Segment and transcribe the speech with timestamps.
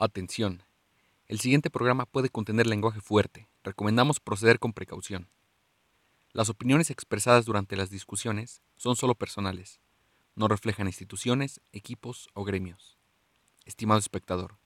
[0.00, 0.62] Atención.
[1.26, 3.48] El siguiente programa puede contener lenguaje fuerte.
[3.64, 5.28] Recomendamos proceder con precaución.
[6.32, 9.80] Las opiniones expresadas durante las discusiones son solo personales.
[10.36, 12.96] No reflejan instituciones, equipos o gremios.
[13.64, 14.56] Estimado espectador,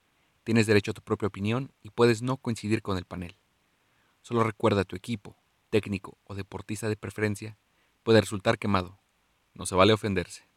[0.44, 3.38] tienes derecho a tu propia opinión y puedes no coincidir con el panel.
[4.20, 5.38] Solo recuerda a tu equipo,
[5.70, 7.56] técnico o deportista de preferencia
[8.02, 8.98] puede resultar quemado.
[9.54, 10.51] No se vale ofenderse.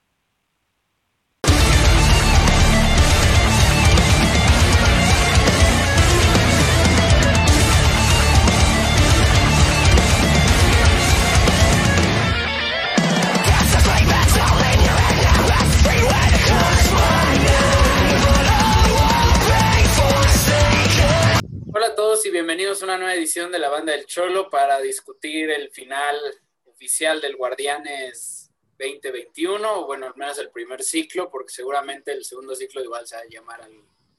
[22.36, 26.18] Bienvenidos a una nueva edición de la banda del Cholo para discutir el final
[26.66, 32.54] oficial del Guardianes 2021, o bueno, al menos el primer ciclo, porque seguramente el segundo
[32.54, 33.62] ciclo igual se va a llamar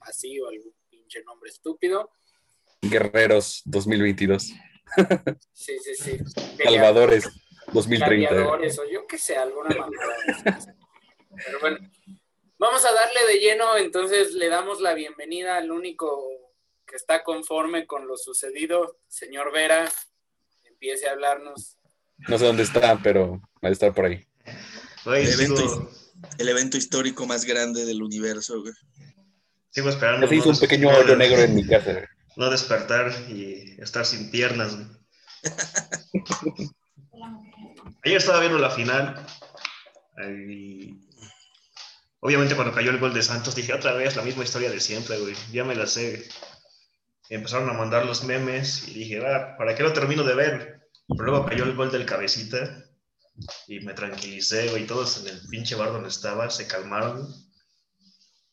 [0.00, 2.10] así o algún pinche nombre estúpido.
[2.80, 4.44] Guerreros 2022.
[5.52, 6.18] Sí, sí, sí.
[6.64, 7.28] Salvadores
[7.74, 8.34] 2030.
[8.34, 10.58] Gladiadores, o yo qué sé, alguna manera.
[11.44, 11.78] Pero bueno,
[12.56, 16.45] vamos a darle de lleno, entonces le damos la bienvenida al único
[16.86, 19.90] que está conforme con lo sucedido, señor Vera,
[20.64, 21.76] empiece a hablarnos.
[22.28, 24.26] No sé dónde está, pero va a estar por ahí.
[25.06, 25.90] el, evento,
[26.38, 28.72] el evento histórico más grande del universo, güey.
[29.70, 30.26] Sigo esperando.
[30.26, 31.92] Se hizo un pequeño hoyo negro en mi casa.
[31.92, 32.04] Güey.
[32.36, 34.76] No despertar y estar sin piernas.
[34.76, 34.86] Güey.
[38.04, 39.26] Ayer estaba viendo la final
[40.48, 41.00] y
[42.20, 45.18] obviamente cuando cayó el gol de Santos dije otra vez la misma historia de siempre,
[45.18, 45.34] güey.
[45.52, 46.28] Ya me la sé
[47.28, 50.88] empezaron a mandar los memes y dije, ah, ¿para qué lo termino de ver?
[51.08, 52.84] Pero luego cayó el gol del cabecita
[53.66, 57.28] y me tranquilicé, güey, todos en el pinche bar donde estaba se calmaron.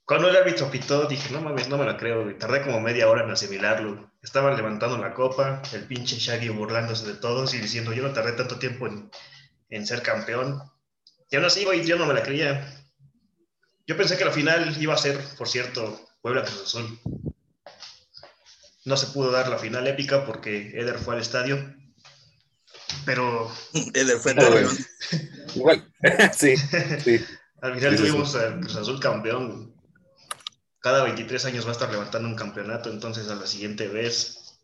[0.06, 2.38] Cuando el árbitro pitó, dije, no mames, no me la creo, güey.
[2.38, 4.12] Tardé como media hora en asimilarlo.
[4.22, 8.34] Estaban levantando la copa, el pinche Shaggy burlándose de todos y diciendo, yo no tardé
[8.34, 9.10] tanto tiempo en,
[9.70, 10.62] en ser campeón.
[11.30, 12.86] Y aún así, güey, yo no me la creía.
[13.88, 17.00] Yo pensé que la final iba a ser, por cierto, Puebla Cruz Azul.
[18.86, 21.58] No se pudo dar la final épica porque Eder fue al estadio.
[23.06, 23.50] Pero.
[23.94, 24.68] Eder fue al
[25.56, 25.94] Igual.
[26.38, 26.56] sí,
[27.04, 27.20] sí.
[27.62, 29.74] Al final tuvimos al Cruz Azul campeón.
[30.80, 34.60] Cada 23 años va a estar levantando un campeonato, entonces a la siguiente vez.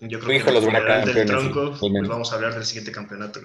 [0.00, 3.40] Yo creo que los del tronco, pues vamos a hablar del siguiente campeonato.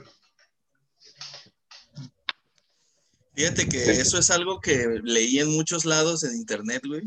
[3.33, 7.03] Fíjate que eso es algo que leí en muchos lados en internet, güey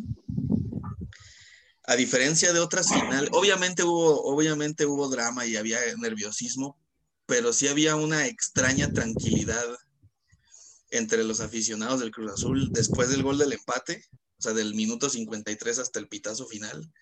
[1.89, 6.79] a diferencia de otras finales, obviamente hubo, obviamente hubo drama y había nerviosismo,
[7.25, 9.65] pero sí había una extraña tranquilidad
[10.91, 14.05] entre los aficionados del Cruz Azul después del gol del empate,
[14.39, 16.93] o sea, del minuto 53 hasta el pitazo final.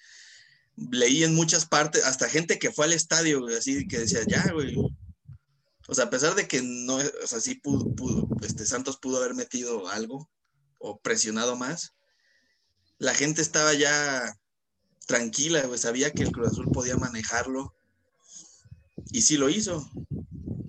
[0.76, 4.76] Leí en muchas partes, hasta gente que fue al estadio, así que decía, ya, güey.
[5.88, 7.60] O sea, a pesar de que no, o sea, sí
[8.42, 10.30] este, Santos pudo haber metido algo
[10.78, 11.92] o presionado más,
[12.98, 14.32] la gente estaba ya
[15.06, 17.75] tranquila, güey, sabía que el Cruz Azul podía manejarlo
[19.12, 19.89] y sí lo hizo.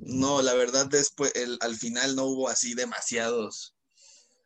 [0.02, 3.76] No, la verdad, después, el, al final no hubo así demasiados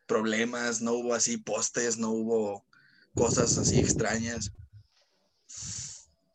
[0.06, 2.66] problemas, no hubo así postes, no hubo
[3.14, 4.50] cosas así extrañas.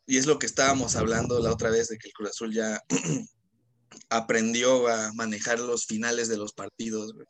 [0.06, 2.82] Y es lo que estábamos hablando la otra vez de que el Cruz Azul ya
[4.08, 7.12] aprendió a manejar los finales de los partidos.
[7.12, 7.26] Güey.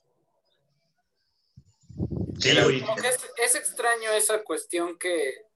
[2.38, 5.47] Sí, es, es extraño esa cuestión que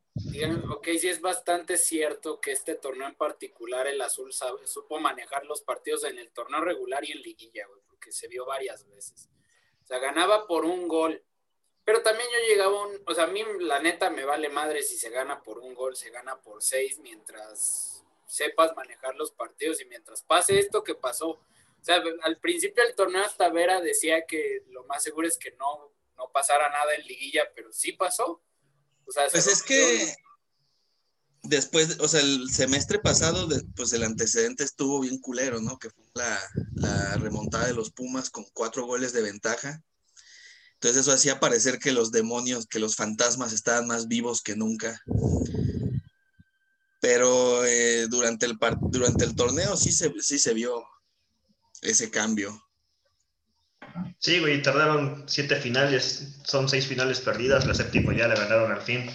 [0.68, 5.46] ok, sí es bastante cierto que este torneo en particular, el azul sabe, supo manejar
[5.46, 9.28] los partidos en el torneo regular y en liguilla, güey, porque se vio varias veces.
[9.82, 11.22] O sea, ganaba por un gol.
[11.84, 14.96] Pero también yo llegaba un, o sea, a mí la neta me vale madre si
[14.96, 19.84] se gana por un gol, se gana por seis, mientras sepas manejar los partidos y
[19.86, 21.30] mientras pase esto que pasó.
[21.30, 25.50] O sea, al principio del torneo hasta Vera decía que lo más seguro es que
[25.52, 28.40] no, no pasara nada en liguilla, pero sí pasó
[29.30, 30.14] pues es que
[31.42, 35.78] después, o sea, el semestre pasado, pues el antecedente estuvo bien culero, ¿no?
[35.78, 39.82] Que fue la, remontada de los Pumas con cuatro goles de ventaja.
[40.74, 45.00] Entonces eso hacía parecer que los demonios, que los fantasmas estaban más vivos que nunca.
[47.00, 50.82] Pero eh, durante, el durante el torneo sí se, sí se vio
[51.82, 52.60] ese cambio.
[54.18, 58.83] Sí, güey, tardaron siete finales, son seis finales perdidas, la séptima ya la ganaron al
[58.83, 59.10] fin.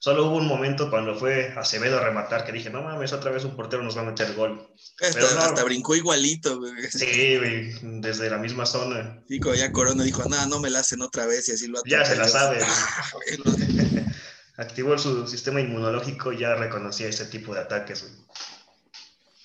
[0.00, 3.44] Solo hubo un momento cuando fue Acevedo a rematar que dije, no mames, otra vez
[3.44, 4.72] un portero nos va a meter gol.
[5.00, 6.72] Hasta, brincó igualito, güey.
[6.88, 9.20] Sí, güey, desde la misma zona.
[9.28, 12.04] Digo, ya Corona dijo, no, no me la hacen otra vez y así lo Ya
[12.04, 12.58] se la sabe.
[14.56, 18.02] activó su sistema inmunológico y ya reconocía ese tipo de ataques.
[18.02, 18.14] güey.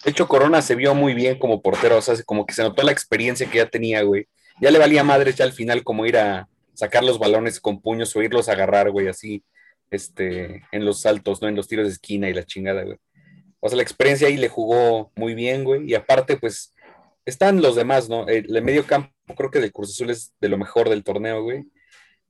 [0.03, 2.83] De hecho, Corona se vio muy bien como portero, o sea, como que se notó
[2.83, 4.27] la experiencia que ya tenía, güey.
[4.61, 8.15] Ya le valía madre ya al final como ir a sacar los balones con puños
[8.15, 9.43] o irlos a agarrar, güey, así,
[9.91, 11.47] este, en los saltos, ¿no?
[11.47, 12.97] En los tiros de esquina y la chingada, güey.
[13.59, 15.89] O sea, la experiencia ahí le jugó muy bien, güey.
[15.89, 16.73] Y aparte, pues,
[17.25, 18.27] están los demás, ¿no?
[18.27, 21.43] El, el medio campo creo que del Cruz Azul es de lo mejor del torneo,
[21.43, 21.63] güey.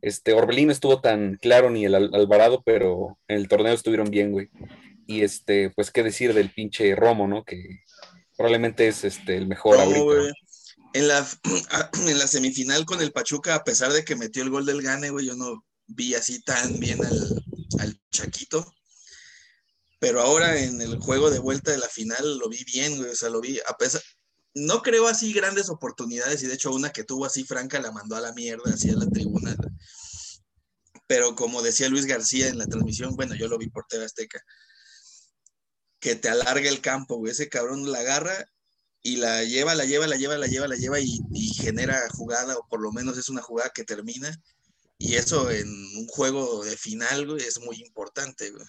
[0.01, 4.09] Este, Orbelín no estuvo tan claro ni el Al- Alvarado, pero en el torneo estuvieron
[4.11, 4.49] bien, güey.
[5.07, 7.43] Y este, pues, qué decir del pinche Romo, ¿no?
[7.45, 7.79] Que
[8.37, 10.03] probablemente es este, el mejor No, ahorita.
[10.03, 10.31] güey.
[10.93, 11.27] En la,
[12.07, 15.09] en la semifinal con el Pachuca, a pesar de que metió el gol del Gane,
[15.09, 17.45] güey, yo no vi así tan bien al,
[17.79, 18.73] al Chaquito.
[19.99, 23.11] Pero ahora en el juego de vuelta de la final lo vi bien, güey.
[23.11, 24.01] O sea, lo vi, a pesar,
[24.55, 28.15] no creo así grandes oportunidades y de hecho una que tuvo así franca la mandó
[28.15, 29.55] a la mierda, así a la tribuna.
[31.07, 34.41] Pero como decía Luis García en la transmisión, bueno, yo lo vi por TV Azteca,
[35.99, 37.31] que te alarga el campo, güey.
[37.31, 38.49] Ese cabrón la agarra
[39.03, 42.57] y la lleva, la lleva, la lleva, la lleva, la lleva y, y genera jugada,
[42.57, 44.35] o por lo menos es una jugada que termina.
[44.97, 48.65] Y eso en un juego de final, güey, es muy importante, güey.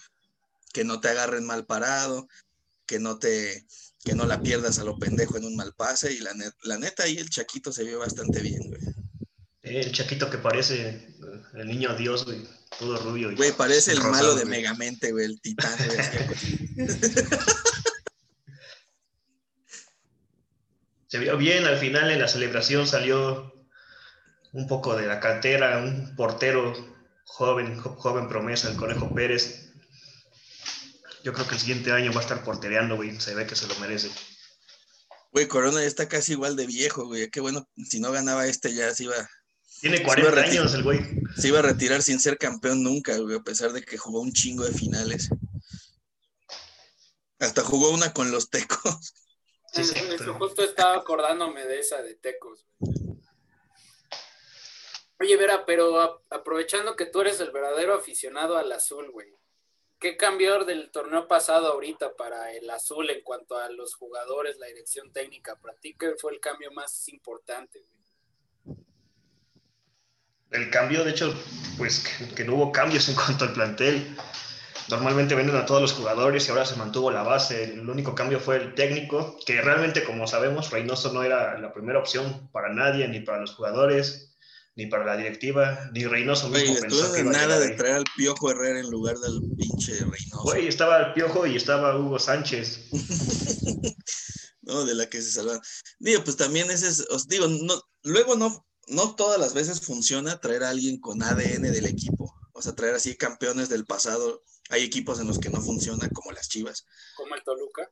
[0.73, 2.27] Que no te agarren mal parado,
[2.85, 3.65] que no te,
[4.03, 6.11] que no la pierdas a lo pendejo en un mal pase.
[6.11, 8.81] Y la, net- la neta ahí el Chaquito se vio bastante bien, güey.
[9.63, 11.15] Eh, El chaquito que parece eh,
[11.55, 12.45] el niño Dios, güey,
[12.77, 13.31] todo rubio.
[13.31, 14.57] y Güey, parece el rosado, malo de güey.
[14.59, 15.97] Megamente, güey, el titán, güey.
[21.04, 23.53] así, Se vio bien, al final en la celebración salió
[24.51, 26.73] un poco de la cantera, un portero
[27.23, 29.69] joven, jo- joven promesa, el Conejo Pérez.
[31.23, 33.65] Yo creo que el siguiente año va a estar portereando, güey, se ve que se
[33.65, 34.11] lo merece.
[35.31, 37.29] Güey, Corona ya está casi igual de viejo, güey.
[37.29, 39.15] Qué bueno, si no ganaba este ya se iba,
[39.79, 40.63] Tiene Sí, 40 me retiro.
[40.63, 40.99] años el güey.
[41.37, 44.33] se iba a retirar sin ser campeón nunca, güey, a pesar de que jugó un
[44.33, 45.29] chingo de finales.
[47.39, 49.13] Hasta jugó una con los tecos.
[50.37, 52.65] Justo estaba acordándome de esa de Tecos.
[55.19, 59.33] Oye, Vera, pero a- aprovechando que tú eres el verdadero aficionado al azul, güey.
[59.99, 64.67] ¿Qué cambió del torneo pasado ahorita para el azul en cuanto a los jugadores, la
[64.67, 65.55] dirección técnica?
[65.55, 67.79] ¿Para ti qué fue el cambio más importante?
[67.79, 68.75] güey?
[70.51, 71.33] El cambio, de hecho,
[71.77, 74.15] pues que, que no hubo cambios en cuanto al plantel.
[74.89, 77.63] Normalmente venden a todos los jugadores y ahora se mantuvo la base.
[77.63, 81.99] El único cambio fue el técnico, que realmente, como sabemos, Reynoso no era la primera
[81.99, 84.35] opción para nadie, ni para los jugadores,
[84.75, 88.79] ni para la directiva, ni Reynoso pensó que iba nada de traer al Piojo Herrera
[88.79, 90.43] en lugar del pinche Reynoso.
[90.43, 92.89] Güey, estaba el Piojo y estaba Hugo Sánchez.
[94.65, 95.61] No, de la que se salvan.
[95.99, 100.39] Digo, pues también ese es, os digo, no, luego no, no todas las veces funciona
[100.39, 102.33] traer a alguien con ADN del equipo.
[102.51, 104.43] O sea, traer así campeones del pasado.
[104.69, 106.85] Hay equipos en los que no funciona, como las Chivas.
[107.15, 107.89] Como el Toluca.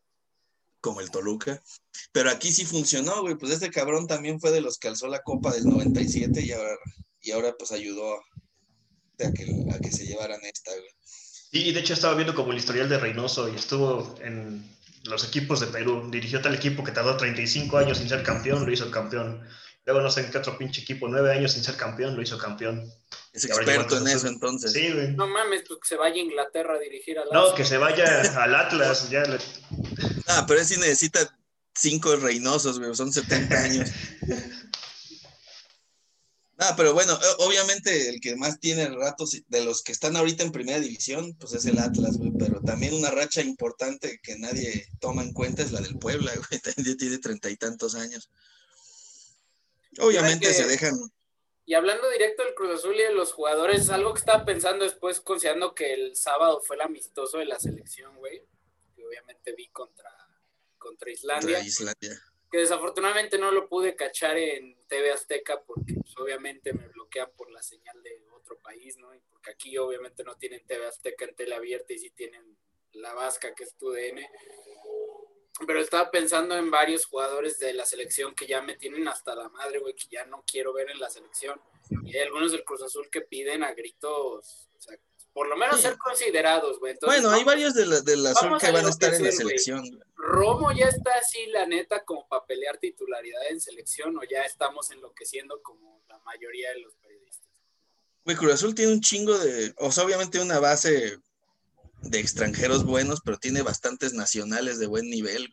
[0.81, 1.61] como el Toluca.
[2.11, 3.35] Pero aquí sí funcionó, güey.
[3.35, 6.75] Pues este cabrón también fue de los que alzó la copa del 97 y ahora,
[7.21, 10.91] y ahora pues ayudó a que, a que se llevaran esta, güey.
[11.51, 14.67] Y de hecho estaba viendo como el historial de Reynoso y estuvo en
[15.03, 16.09] los equipos de Perú.
[16.09, 19.41] Dirigió tal equipo que tardó 35 años sin ser campeón, lo hizo campeón.
[19.85, 22.37] Luego no sé en qué otro pinche equipo, nueve años sin ser campeón, lo hizo
[22.37, 22.89] campeón.
[23.33, 24.71] Es experto en eso entonces.
[24.71, 25.11] Sí, güey.
[25.13, 27.55] No mames, pues que se vaya a Inglaterra a dirigir al No, Arsenal.
[27.57, 29.39] que se vaya al Atlas, ya le-
[30.27, 31.37] Ah, pero él sí necesita
[31.75, 32.95] cinco reinosos, güey.
[32.95, 33.89] Son 70 años.
[36.59, 40.51] Ah, pero bueno, obviamente el que más tiene ratos de los que están ahorita en
[40.51, 42.31] primera división, pues es el Atlas, güey.
[42.39, 46.61] Pero también una racha importante que nadie toma en cuenta es la del Puebla, güey.
[46.75, 48.29] También tiene treinta y tantos años.
[49.99, 50.93] Obviamente que- se dejan.
[51.65, 55.21] Y hablando directo del Cruz Azul y de los jugadores, algo que estaba pensando después,
[55.21, 58.43] considerando que el sábado fue el amistoso de la selección, güey,
[58.95, 60.09] que obviamente vi contra,
[60.77, 62.21] contra Islandia, contra Islandia.
[62.51, 67.49] que desafortunadamente no lo pude cachar en TV Azteca porque pues, obviamente me bloquean por
[67.49, 69.15] la señal de otro país, ¿no?
[69.15, 72.57] Y porque aquí obviamente no tienen TV Azteca en tele abierta y sí tienen
[72.91, 74.29] la vasca que es tu DN.
[75.67, 79.49] Pero estaba pensando en varios jugadores de la selección que ya me tienen hasta la
[79.49, 81.61] madre, güey, que ya no quiero ver en la selección.
[82.03, 84.97] Y hay algunos del Cruz Azul que piden a gritos, o sea,
[85.31, 85.83] por lo menos Sí.
[85.83, 86.93] ser considerados, güey.
[86.93, 89.31] Entonces, Bueno, hay varios de la, del azul vamos que van a estar en la
[89.31, 90.03] selección.
[90.15, 94.89] Romo ya está así, la neta, como para pelear titularidad en selección, o ya estamos
[94.91, 97.49] enloqueciendo como la mayoría de los periodistas.
[98.25, 101.19] Güey, Cruz Azul tiene un chingo de, o sea, obviamente una base
[102.05, 105.49] de extranjeros buenos, pero tiene bastantes nacionales de buen nivel.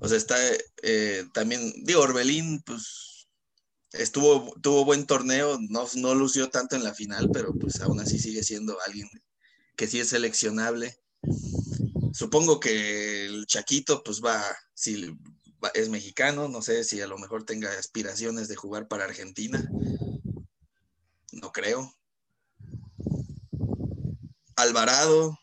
[0.00, 0.36] O sea, está
[0.82, 3.28] eh, también, digo, Orbelín, pues
[3.92, 8.18] estuvo, tuvo buen torneo, no, no lució tanto en la final, pero pues aún así
[8.18, 9.08] sigue siendo alguien
[9.76, 10.98] que sí es seleccionable.
[12.12, 14.42] Supongo que el Chaquito, pues va,
[14.74, 15.16] si
[15.74, 19.64] es mexicano, no sé si a lo mejor tenga aspiraciones de jugar para Argentina.
[21.32, 21.94] No creo.
[24.62, 25.38] Alvarado,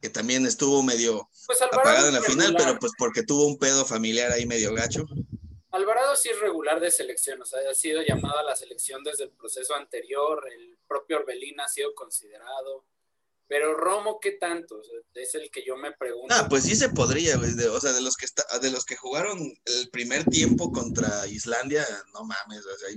[0.00, 2.66] que también estuvo medio Pues apagado en la final, regular.
[2.68, 5.04] pero pues porque tuvo un pedo familiar ahí medio gacho.
[5.70, 9.24] Alvarado sí es regular de selección, o sea, ha sido llamado a la selección desde
[9.24, 12.86] el proceso anterior, el propio Orbelín ha sido considerado,
[13.48, 14.78] pero Romo, ¿qué tanto?
[14.78, 16.34] O sea, es el que yo me pregunto.
[16.34, 18.96] Ah, pues sí se podría, de- o sea, de los que está, de los que
[18.96, 22.96] jugaron el primer tiempo contra Islandia, no mames, o sea, hay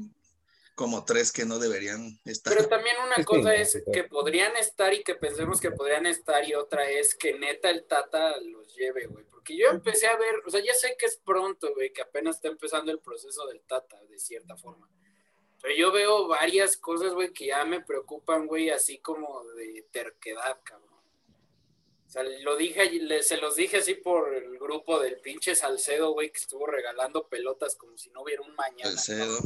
[0.81, 2.53] como tres que no deberían estar.
[2.55, 6.55] Pero también una cosa es que podrían estar y que pensemos que podrían estar y
[6.55, 9.23] otra es que neta el Tata los lleve, güey.
[9.25, 12.35] Porque yo empecé a ver, o sea, ya sé que es pronto, güey, que apenas
[12.35, 14.89] está empezando el proceso del Tata, de cierta forma.
[15.61, 20.59] Pero yo veo varias cosas, güey, que ya me preocupan, güey, así como de terquedad,
[20.63, 20.89] cabrón.
[22.07, 26.11] O sea, lo dije, le- se los dije así por el grupo del pinche Salcedo,
[26.11, 28.91] güey, que estuvo regalando pelotas como si no hubiera un mañana.
[28.91, 29.37] Salcedo.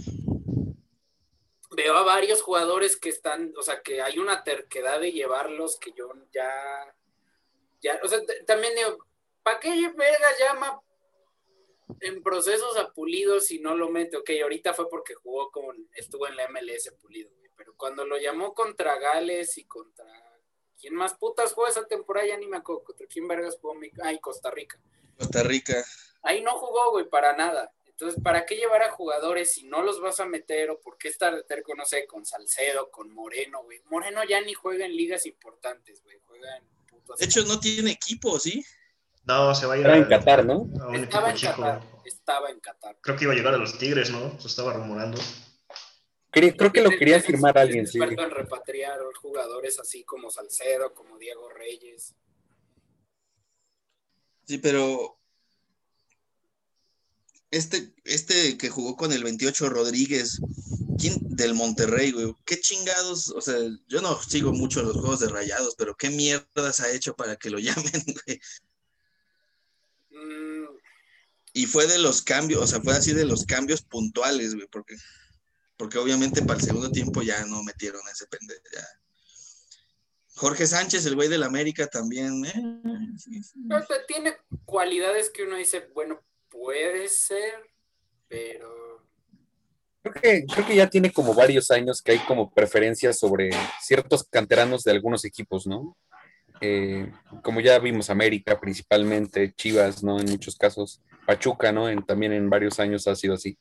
[1.76, 5.92] Veo a varios jugadores que están, o sea, que hay una terquedad de llevarlos que
[5.94, 6.96] yo ya,
[7.82, 8.98] ya, o sea, también digo,
[9.44, 10.82] ¿para qué verga llama
[12.02, 14.18] en procesos a Pulido si no lo mete?
[14.18, 18.18] Ok, ahorita fue porque jugó con, estuvo en la MLS Pulido, güey, pero cuando lo
[18.18, 20.06] llamó contra Gales y contra,
[20.80, 22.28] ¿quién más putas jugó esa temporada?
[22.28, 24.80] Ya ni me acuerdo, contra quién vergas jugó, mi- ay, Costa Rica.
[25.18, 25.84] Costa Rica.
[26.24, 27.72] Ahí no jugó, güey, para nada.
[27.98, 30.70] Entonces, ¿para qué llevar a jugadores si no los vas a meter?
[30.70, 33.80] ¿O por qué estar de terco, no sé, con Salcedo, con Moreno, güey?
[33.86, 36.18] Moreno ya ni juega en ligas importantes, güey.
[36.28, 37.18] Juega en putos.
[37.20, 38.66] De hecho, no tiene equipo, ¿sí?
[39.24, 40.68] No, se va a ir a, en Qatar, ¿no?
[40.94, 41.54] estaba en chico.
[41.62, 41.82] Qatar.
[42.04, 42.98] Estaba en Qatar.
[43.00, 44.38] Creo que iba a llegar a los Tigres, ¿no?
[44.42, 45.18] Se estaba rumorando.
[46.34, 47.98] Cre- Creo que lo quería firmar alguien, sí.
[47.98, 52.14] en repatriar jugadores así como Salcedo, como Diego Reyes.
[54.44, 55.18] Sí, pero
[57.56, 60.42] este, este que jugó con el 28 Rodríguez,
[61.00, 62.36] ¿quién del Monterrey, güey?
[62.46, 63.30] ¿Qué chingados?
[63.30, 63.56] O sea,
[63.88, 67.50] yo no sigo mucho los juegos de rayados, pero ¿qué mierdas ha hecho para que
[67.50, 68.42] lo llamen, güey?
[70.10, 70.66] Mm,
[71.54, 74.98] Y fue de los cambios, o sea, fue así de los cambios puntuales, güey, porque,
[75.78, 78.62] porque obviamente para el segundo tiempo ya no metieron a ese pendejo.
[78.74, 78.86] ya.
[80.36, 82.54] Jorge Sánchez, el güey del América también, eh,
[83.18, 83.60] sí, sí.
[84.06, 84.36] tiene
[84.66, 86.22] cualidades que uno dice, bueno,
[86.58, 87.54] puede ser,
[88.28, 88.86] pero
[90.06, 93.50] Creo que, creo que ya tiene como varios años que hay como preferencias sobre
[93.82, 95.98] ciertos canteranos de algunos equipos, ¿no?
[96.62, 100.20] Eh, como ya vimos, América principalmente, Chivas, ¿no?
[100.20, 101.90] En muchos casos, Pachuca, ¿no?
[101.90, 103.58] En, también en varios años ha sido así.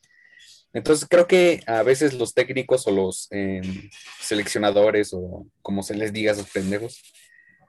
[0.75, 3.63] Entonces creo que a veces los técnicos o los eh,
[4.21, 7.03] seleccionadores o como se les diga a esos pendejos,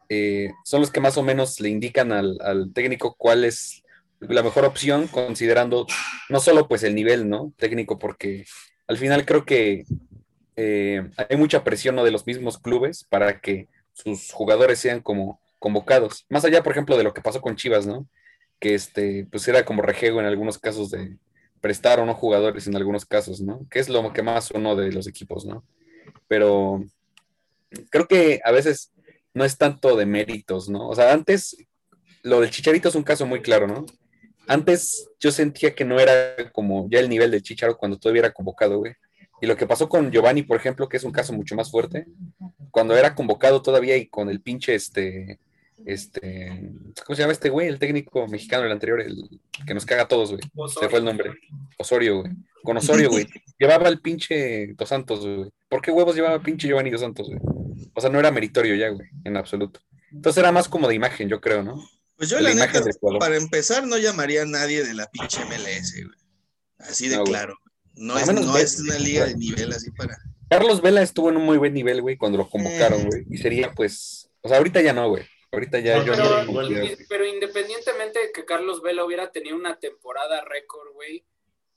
[0.09, 3.84] eh, son los que más o menos le indican al, al técnico cuál es
[4.29, 5.87] la mejor opción considerando
[6.29, 7.53] no solo pues el nivel, ¿no?
[7.57, 8.45] Técnico, porque
[8.87, 9.85] al final creo que
[10.55, 12.03] eh, hay mucha presión ¿no?
[12.03, 16.25] de los mismos clubes para que sus jugadores sean como convocados.
[16.29, 18.07] Más allá, por ejemplo, de lo que pasó con Chivas, ¿no?
[18.59, 21.17] Que este, pues era como rejego en algunos casos de
[21.61, 23.65] prestar o no jugadores en algunos casos, ¿no?
[23.69, 25.63] Que es lo que más uno de los equipos, ¿no?
[26.27, 26.85] Pero
[27.89, 28.91] creo que a veces
[29.33, 30.87] no es tanto de méritos, ¿no?
[30.87, 31.57] O sea, antes
[32.21, 33.85] lo del Chicharito es un caso muy claro, ¿no?
[34.47, 38.33] Antes yo sentía que no era como ya el nivel del Chicharo cuando todavía era
[38.33, 38.93] convocado, güey.
[39.41, 42.05] Y lo que pasó con Giovanni, por ejemplo, que es un caso mucho más fuerte,
[42.71, 45.39] cuando era convocado todavía y con el pinche este,
[45.85, 46.71] este,
[47.05, 47.67] ¿cómo se llama este güey?
[47.67, 49.29] El técnico mexicano del anterior, el
[49.67, 50.41] que nos caga a todos, güey.
[50.79, 51.31] Se fue el nombre.
[51.77, 52.31] Osorio, güey.
[52.63, 53.27] Con Osorio, güey.
[53.59, 55.49] llevaba el pinche Dos Santos, güey.
[55.67, 57.39] ¿Por qué huevos llevaba pinche Giovanni Dos Santos, güey?
[57.93, 59.81] O sea, no era meritorio ya, güey, en absoluto.
[60.11, 61.83] Entonces era más como de imagen, yo creo, ¿no?
[62.17, 62.81] Pues yo, La la neta,
[63.19, 66.17] para empezar, no llamaría a nadie de la pinche MLS, güey.
[66.79, 67.33] Así de No, güey.
[67.33, 67.57] claro.
[67.95, 70.17] No, A es, no es una liga de nivel así para.
[70.49, 72.49] Carlos Vela estuvo en un muy buen nivel, güey, cuando lo Eh.
[72.51, 73.25] convocaron, güey.
[73.29, 75.25] Y sería, pues, o sea, ahorita ya no, güey.
[75.51, 76.97] Ahorita ya No, yo pero- no güey.
[77.07, 81.25] pero independientemente de que Carlos Vela hubiera tenido una temporada récord, güey,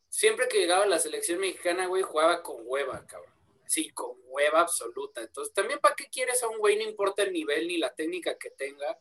[0.08, 3.32] siempre que llegaba a la selección mexicana, güey, jugaba con hueva, cabrón.
[3.66, 5.20] Sí, con hueva absoluta.
[5.20, 8.36] Entonces, también para qué quieres a un güey, no importa el nivel ni la técnica
[8.38, 8.98] que tenga.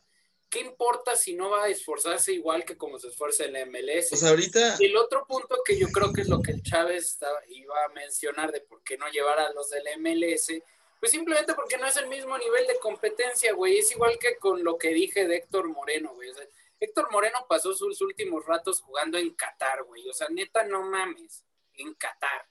[0.50, 4.12] ¿Qué importa si no va a esforzarse igual que como se esfuerza en la MLS?
[4.12, 4.76] O sea, ahorita.
[4.78, 7.74] Y el otro punto que yo creo que es lo que el Chávez estaba- iba
[7.84, 10.62] a mencionar de por qué no llevar a los del MLS,
[11.00, 13.78] pues simplemente porque no es el mismo nivel de competencia, güey.
[13.78, 16.30] Es igual que con lo que dije de Héctor Moreno, güey.
[16.30, 16.46] O sea,
[16.80, 20.08] Héctor Moreno pasó sus últimos ratos jugando en Qatar, güey.
[20.08, 21.44] O sea, neta, no mames.
[21.80, 22.44] en Qatar.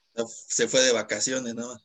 [0.48, 1.78] Se fue de vacaciones, ¿no?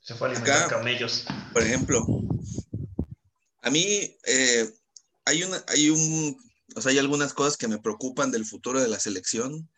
[0.00, 1.26] Se fue a alimentar camellos.
[1.52, 2.04] Por ejemplo,
[3.62, 4.70] a mí eh,
[5.24, 6.36] hay, una, hay un,
[6.74, 9.68] o sea, hay algunas cosas que me preocupan del futuro de la selección,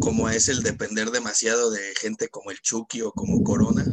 [0.00, 3.84] como es el depender demasiado de gente como el Chucky o como Corona.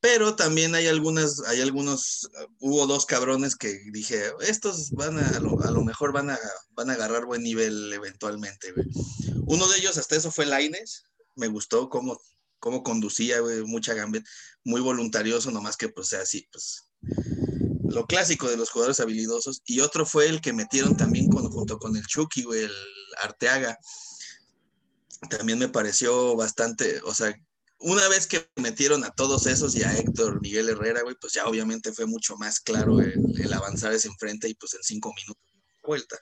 [0.00, 2.28] Pero también hay algunas, hay algunos,
[2.58, 6.38] hubo dos cabrones que dije, estos van a, a lo, mejor van a,
[6.70, 8.74] van a agarrar buen nivel eventualmente,
[9.46, 11.04] Uno de ellos, hasta eso fue Laines,
[11.36, 12.20] me gustó cómo,
[12.62, 14.30] cómo conducía, mucha gambeta,
[14.62, 16.84] muy voluntarioso, nomás que pues sea así, pues
[17.90, 19.62] lo clásico de los jugadores habilidosos.
[19.66, 22.72] Y otro fue el que metieron también junto con el Chucky, el
[23.18, 23.76] Arteaga.
[25.28, 27.34] También me pareció bastante, o sea,
[27.80, 31.46] una vez que metieron a todos esos y a Héctor Miguel Herrera, güey, pues ya
[31.46, 35.42] obviamente fue mucho más claro el, avanzar ese enfrente y pues en cinco minutos
[35.82, 36.16] vuelta.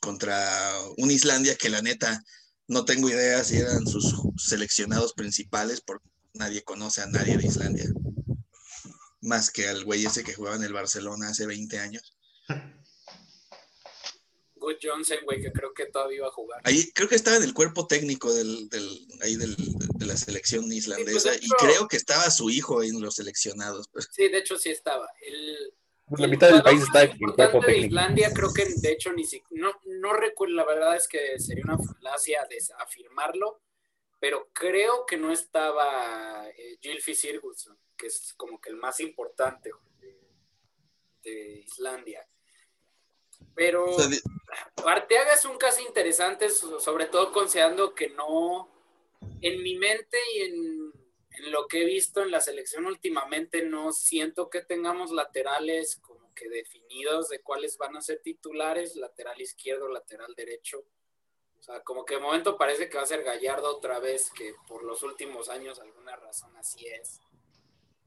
[0.00, 2.24] Contra un Islandia que la neta
[2.68, 7.86] no tengo idea si eran sus seleccionados principales porque nadie conoce a nadie de Islandia.
[9.20, 12.16] Más que al güey ese que jugaba en el Barcelona hace 20 años.
[14.56, 16.60] Good Johnson, güey, que creo que todavía iba a jugar.
[16.64, 18.68] Ahí creo que estaba en el cuerpo técnico del,
[19.20, 23.88] ahí de la selección pues, islandesa y creo que estaba su hijo en los seleccionados.
[24.12, 25.08] Sí, de hecho sí estaba.
[25.26, 25.74] El,
[26.18, 27.86] la mitad del país está en el cuerpo técnico.
[27.86, 31.64] Islandia creo que de hecho ni siquiera, no, no recuerdo, la verdad es que sería
[31.64, 32.46] una falacia
[32.78, 33.60] afirmarlo,
[34.20, 39.70] pero creo que no estaba eh, Gylfi Sigurdsson, que es como que el más importante
[41.22, 42.26] de Islandia.
[43.54, 43.86] Pero
[44.86, 48.68] Arteaga es un caso interesante, sobre todo considerando que no,
[49.40, 50.81] en mi mente y en,
[51.50, 56.48] lo que he visto en la selección últimamente, no siento que tengamos laterales como que
[56.48, 60.84] definidos de cuáles van a ser titulares, lateral izquierdo, lateral derecho.
[61.58, 64.52] O sea, como que de momento parece que va a ser Gallardo otra vez, que
[64.66, 67.20] por los últimos años alguna razón así es.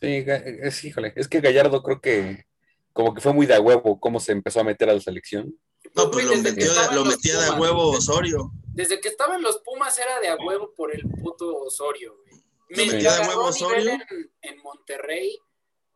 [0.02, 2.46] Sí, es, híjole, es que Gallardo creo que
[2.92, 5.58] como que fue muy de huevo cómo se empezó a meter a la selección.
[5.94, 8.52] No, pues lo, metió, lo metía de huevo Osorio.
[8.74, 12.25] Desde que estaba en los Pumas era de a huevo por el puto Osorio, güey.
[12.70, 13.98] Me de huevo Osorio.
[14.42, 15.38] En, Monterrey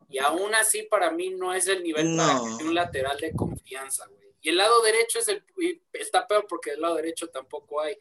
[0.08, 4.20] y aún así para mí no es el nivel para un lateral de confianza, güey.
[4.42, 5.44] Y el lado derecho es el
[5.92, 7.96] está peor porque del lado derecho tampoco hay.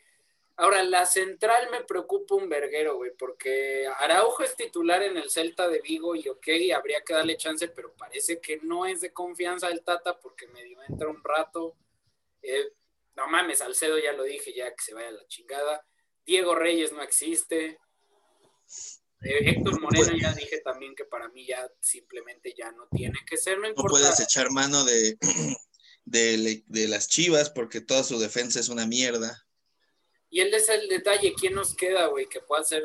[0.60, 5.70] Ahora, la central me preocupa un verguero, güey, porque Araujo es titular en el Celta
[5.70, 9.70] de Vigo y ok, habría que darle chance, pero parece que no es de confianza
[9.70, 11.78] el Tata porque medio entra un rato.
[12.42, 12.74] Eh,
[13.16, 15.86] no mames, Salcedo ya lo dije, ya que se vaya la chingada.
[16.26, 17.80] Diego Reyes no existe.
[19.22, 23.38] Eh, Héctor Moreno ya dije también que para mí ya simplemente ya no tiene que
[23.38, 23.98] ser, no importa.
[23.98, 25.18] No puedes echar mano de,
[26.06, 29.46] de, de las chivas porque toda su defensa es una mierda.
[30.30, 32.84] Y él es el detalle, ¿quién nos queda, güey, que pueda ser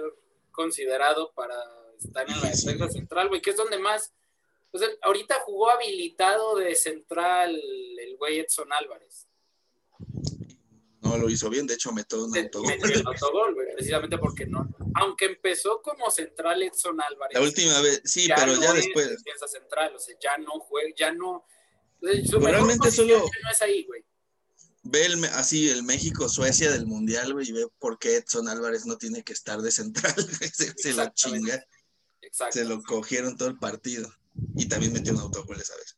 [0.51, 1.55] considerado para
[1.99, 3.41] estar en la defensa central, güey?
[3.41, 4.13] Que es donde más.
[4.71, 9.29] Pues ahorita jugó habilitado de central el güey Edson Álvarez.
[11.17, 12.69] No lo hizo bien, de hecho metió un autogol.
[12.69, 14.69] Metió un autogol, güey, precisamente porque no.
[14.95, 17.35] Aunque empezó como central Edson Álvarez.
[17.35, 19.11] La última vez, sí, pero ya después.
[19.11, 21.47] defensa central, o sea, ya no juega, ya no.
[22.29, 23.19] Su realmente solo.
[23.19, 24.05] No es ahí, güey
[24.85, 28.99] ve el, así el México-Suecia del Mundial, güey, y ve por qué Edson Álvarez no
[28.99, 30.15] tiene que estar de central.
[30.77, 31.65] se, lo chinga.
[32.51, 34.09] Se lo cogieron todo el partido.
[34.57, 35.97] Y también metió un autogol esa vez.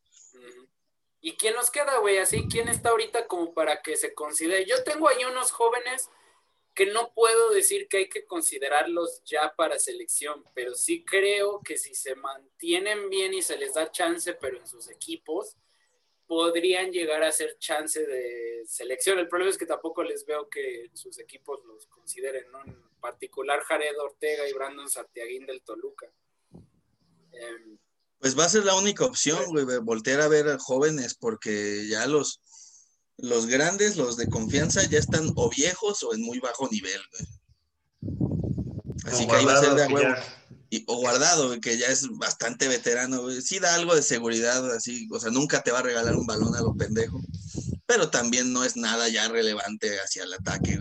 [1.26, 2.18] ¿Y quién nos queda, güey?
[2.18, 4.64] Así, ¿quién está ahorita como para que se considere?
[4.64, 6.08] Yo tengo ahí unos jóvenes
[6.72, 11.78] que no puedo decir que hay que considerarlos ya para selección, pero sí creo que
[11.78, 15.56] si se mantienen bien y se les da chance, pero en sus equipos,
[16.28, 19.18] podrían llegar a ser chance de selección.
[19.18, 22.62] El problema es que tampoco les veo que sus equipos los consideren, ¿no?
[22.64, 26.06] En particular Jared Ortega y Brandon Santiaguín del Toluca.
[27.32, 27.78] Em,
[28.18, 32.06] pues va a ser la única opción, güey, voltear a ver a jóvenes, porque ya
[32.06, 32.40] los,
[33.18, 37.00] los grandes, los de confianza, ya están o viejos o en muy bajo nivel,
[39.04, 40.14] Así que ahí va a ser de huevo.
[40.88, 45.30] o guardado, que ya es bastante veterano, Sí da algo de seguridad, así, o sea,
[45.30, 47.20] nunca te va a regalar un balón a lo pendejo,
[47.86, 50.80] pero también no es nada ya relevante hacia el ataque,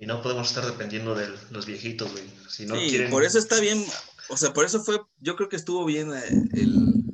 [0.00, 2.24] Y no podemos estar dependiendo de los viejitos, güey.
[2.48, 3.86] Si no sí, por eso está bien,
[4.28, 7.04] o sea, por eso fue, yo creo que estuvo bien eh, el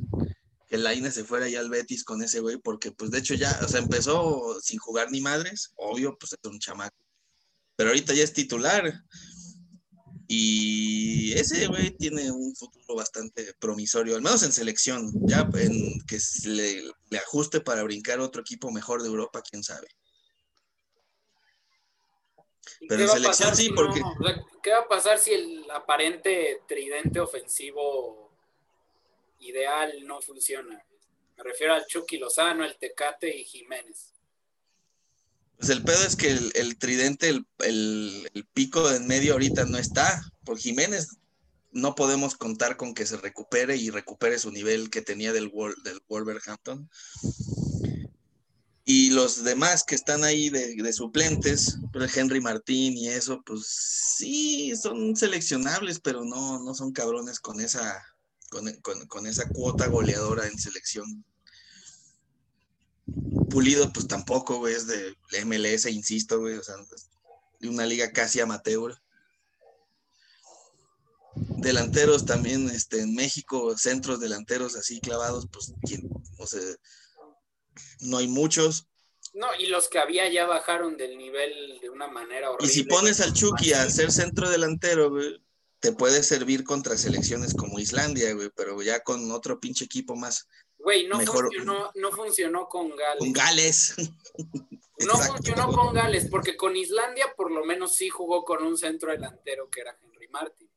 [0.67, 3.59] que Laine se fuera ya al Betis con ese güey, porque pues de hecho ya,
[3.65, 6.97] o sea, empezó sin jugar ni madres, obvio, pues es un chamaco.
[7.77, 8.93] Pero ahorita ya es titular.
[10.27, 16.01] Y Y ese güey tiene un futuro bastante promisorio, al menos en selección, ya en
[16.07, 19.89] que le, le ajuste para brincar otro equipo mejor de Europa, quién sabe.
[22.81, 24.71] ¿Y Pero qué en va a selección pasar sí, si no- porque- o sea, ¿Qué
[24.73, 28.31] va a pasar si el aparente tridente ofensivo
[29.41, 30.85] ideal no funciona?
[31.37, 34.13] Me refiero al Chucky Lozano, el Tecate y Jiménez.
[35.57, 39.33] Pues el pedo es que el, el tridente, el, el- el pico de en medio
[39.35, 40.21] ahorita no está.
[40.45, 41.17] Por Jiménez
[41.71, 45.81] no podemos contar con que se recupere y recupere su nivel que tenía del, Wol-
[45.83, 46.89] del Wolverhampton.
[48.91, 53.67] Y los demás que están ahí de, de suplentes, el Henry Martín y eso, pues
[53.67, 58.03] sí, son seleccionables, pero no, no son cabrones con esa,
[58.49, 61.23] con, con- con esa cuota goleadora en selección.
[63.51, 66.77] Pulido, pues tampoco, güey, es de MLS, insisto, güey, o sea,
[67.61, 68.95] de una liga casi amateur.
[71.59, 76.09] Delanteros también, este, en México, centros delanteros así clavados, pues, ¿quién?
[76.39, 76.63] o sea,
[78.01, 78.87] no hay muchos.
[79.35, 82.73] No, y los que había ya bajaron del nivel de una manera Y horrible.
[82.73, 85.43] si pones al Chucky a ser centro delantero, güey,
[85.81, 90.49] te puede servir contra selecciones como Islandia, güey, pero ya con otro pinche equipo más,
[90.81, 93.19] Güey, no mejor- funcionó, no funcionó con Gales.
[93.19, 93.95] con Gales.
[95.01, 99.13] No funcionó con Gales, porque con Islandia por lo menos sí jugó con un centro
[99.13, 100.69] delantero que era Henry Martin.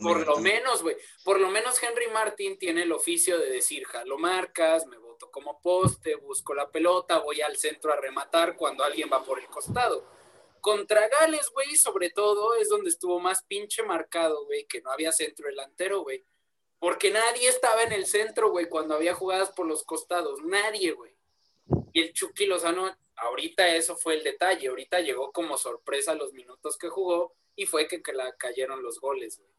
[0.00, 0.96] Por lo menos, güey.
[1.22, 4.96] Por lo menos Henry Martin tiene el oficio de decir, jalo marcas, me
[5.30, 9.46] como poste, busco la pelota, voy al centro a rematar cuando alguien va por el
[9.46, 10.04] costado.
[10.60, 15.12] Contra Gales, güey, sobre todo, es donde estuvo más pinche marcado, güey, que no había
[15.12, 16.24] centro delantero, güey.
[16.78, 20.40] Porque nadie estaba en el centro, güey, cuando había jugadas por los costados.
[20.44, 21.16] Nadie, güey.
[21.92, 24.68] Y el Chucky Lozano, ahorita eso fue el detalle.
[24.68, 29.00] Ahorita llegó como sorpresa los minutos que jugó y fue que, que la cayeron los
[29.00, 29.50] goles, güey.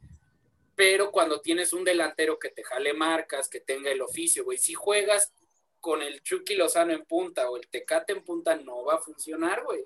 [0.75, 4.73] Pero cuando tienes un delantero que te jale marcas, que tenga el oficio, güey, si
[4.73, 5.33] juegas
[5.79, 9.63] con el Chucky Lozano en punta o el Tecate en punta, no va a funcionar,
[9.65, 9.85] güey.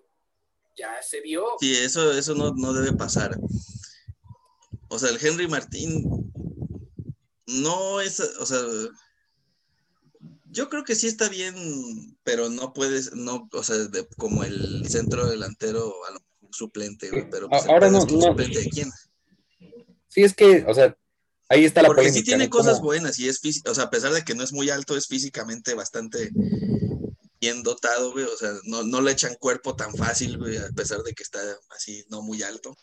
[0.76, 1.46] Ya se vio.
[1.60, 3.38] Sí, eso, eso no, no debe pasar.
[4.90, 6.04] O sea, el Henry Martín
[7.48, 8.60] no es, o sea,
[10.52, 11.56] yo creo que sí está bien,
[12.24, 17.10] pero no puedes, no, o sea, de- como el centro delantero a lo mejor suplente,
[17.10, 18.22] güey, pero pues, Ahora no- no.
[18.22, 18.92] suplente de quién.
[20.08, 20.96] Sí, es que, o sea,
[21.54, 22.20] ahí está la Porque polémica.
[22.20, 22.50] sí tiene ¿no?
[22.50, 24.96] cosas buenas y es físico, o sea, a pesar de que no es muy alto,
[24.98, 26.32] es físicamente bastante
[27.40, 31.02] bien dotado, güey, o sea, no, no le echan cuerpo tan fácil, güey, a pesar
[31.04, 31.40] de que está
[31.76, 32.76] así, no muy alto.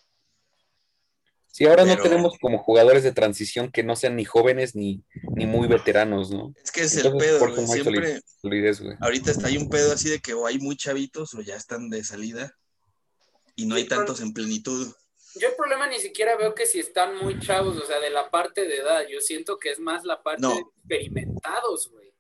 [1.52, 5.02] Sí, ahora pero- no tenemos como jugadores de transición que no sean ni jóvenes ni,
[5.35, 6.54] ni muy veteranos, ¿no?
[6.62, 8.96] Es que es el pedo, güey, siempre, solidez, güey.
[9.00, 11.90] ahorita está hay un pedo así de que o hay muy chavitos o ya están
[11.90, 12.54] de salida
[13.56, 14.92] y no hay tantos en plenitud.
[15.37, 18.31] Yo el problema ni siquiera veo que si están muy chavos, o sea, de la
[18.31, 20.55] parte de edad, yo siento que es más la parte No.
[20.55, 20.61] de
[20.97, 22.11] experimentados, güey.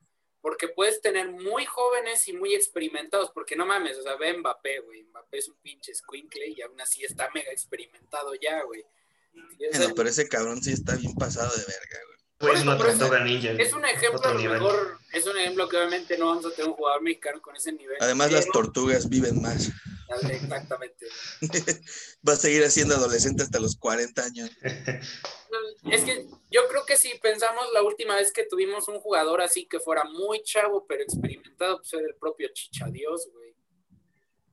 [0.40, 4.80] Porque puedes tener muy jóvenes y muy experimentados, porque no mames, o sea, ve Mbappé,
[4.80, 5.02] güey.
[5.04, 8.84] Mbappé es un pinche squinkle y aún así está mega experimentado ya, güey.
[9.32, 12.20] Bueno, el- pero ese cabrón sí está bien pasado de verga, güey.
[12.40, 13.50] Güey, es una Por eso, tortuga ninja.
[13.50, 16.68] es un ejemplo, a lo mejor, es un ejemplo que obviamente no vamos a tener
[16.68, 17.98] un jugador mexicano con ese nivel.
[18.00, 19.70] Además, las tortugas viven más.
[20.30, 21.06] Exactamente.
[22.28, 24.50] Va a seguir siendo adolescente hasta los 40 años.
[25.90, 29.66] Es que yo creo que si pensamos la última vez que tuvimos un jugador así
[29.66, 33.54] que fuera muy chavo pero experimentado, pues era el propio Chichadios, güey.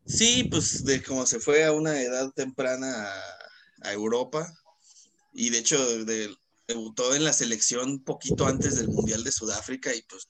[0.05, 3.37] Sí, pues de como se fue a una edad temprana a,
[3.89, 4.47] a Europa
[5.33, 6.35] y de hecho de-
[6.67, 10.27] debutó en la selección poquito antes del Mundial de Sudáfrica y pues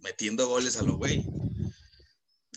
[0.00, 1.24] metiendo goles a lo güey.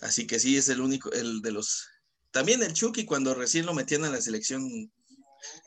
[0.06, 1.90] Así que sí, es el único, el de los...
[2.30, 4.92] También el Chucky cuando recién lo metían a la selección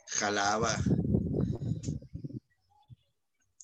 [0.07, 0.77] jalaba.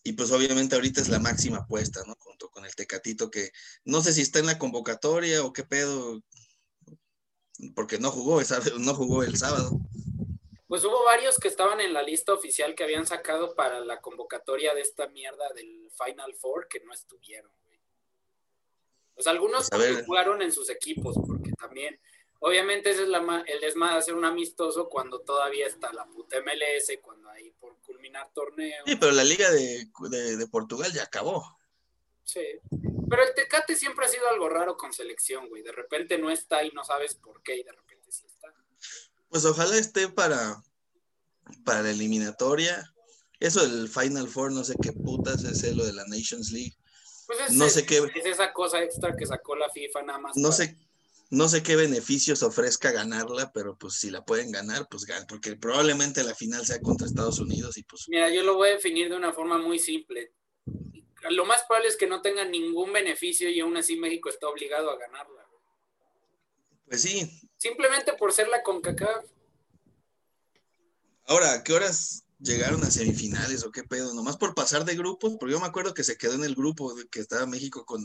[0.04, 2.16] Y pues obviamente ahorita es la máxima apuesta, ¿no?
[2.20, 3.52] Junto con el Tecatito que
[3.86, 6.22] no sé si está en la convocatoria o qué pedo,
[7.74, 8.42] porque no jugó,
[8.78, 9.80] no jugó el sábado.
[10.68, 14.74] Pues hubo varios que estaban en la lista oficial que habían sacado para la convocatoria
[14.74, 17.52] de esta mierda del Final Four que no estuvieron.
[19.16, 22.00] Pues algunos Pues, jugaron en sus equipos, porque también,
[22.40, 26.38] obviamente ese es la el desmadre de hacer un amistoso cuando todavía está la puta
[26.42, 28.84] MLS, cuando hay por culminar torneo.
[28.86, 31.58] Sí, pero la liga de, de- de Portugal ya acabó.
[32.24, 32.44] Sí.
[33.10, 35.62] Pero el Tecate siempre ha sido algo raro con selección, güey.
[35.64, 38.52] De repente no está y no sabes por qué, y de repente sí está.
[39.30, 40.62] Pues ojalá esté para,
[41.64, 42.92] para la eliminatoria.
[43.40, 46.76] Eso del Final Four, no sé qué putas es lo de la Nations League.
[47.28, 50.38] Pues es, No sé qué- es esa cosa extra que sacó la FIFA nada más.
[50.38, 50.78] No para- sé,
[51.32, 55.56] no sé qué beneficios ofrezca ganarla, pero pues si la pueden ganar, pues ganan, porque
[55.56, 58.06] probablemente la final sea contra Estados Unidos y pues...
[58.08, 60.34] Mira, yo lo voy a definir de una forma muy simple.
[61.32, 64.92] Lo más probable es que no tengan ningún beneficio y aún así México está obligado
[64.92, 65.48] a ganarla.
[66.88, 67.28] Pues sí.
[67.58, 69.26] Simplemente por ser la CONCACAF.
[71.28, 74.14] Ahora, ¿a qué horas llegaron a semifinales o qué pedo?
[74.14, 76.94] Nomás por pasar de grupos, porque yo me acuerdo que se quedó en el grupo
[77.12, 78.02] que estaba México con...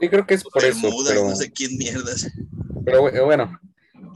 [0.00, 0.90] Sí, creo que es por eso.
[1.06, 1.28] Pero...
[1.28, 2.28] No sé quién mierdas.
[2.84, 3.58] Pero bueno,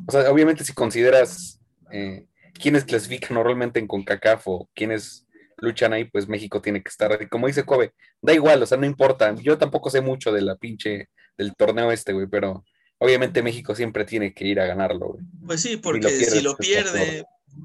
[0.07, 5.27] o sea, obviamente si consideras eh, quiénes clasifican normalmente en CONCACAF o quiénes
[5.59, 7.17] luchan ahí, pues México tiene que estar.
[7.21, 9.35] Y como dice Kobe, da igual, o sea, no importa.
[9.35, 12.65] Yo tampoco sé mucho de la pinche del torneo este, güey, pero
[12.99, 15.25] obviamente México siempre tiene que ir a ganarlo, güey.
[15.47, 17.25] Pues sí, porque si lo pierde,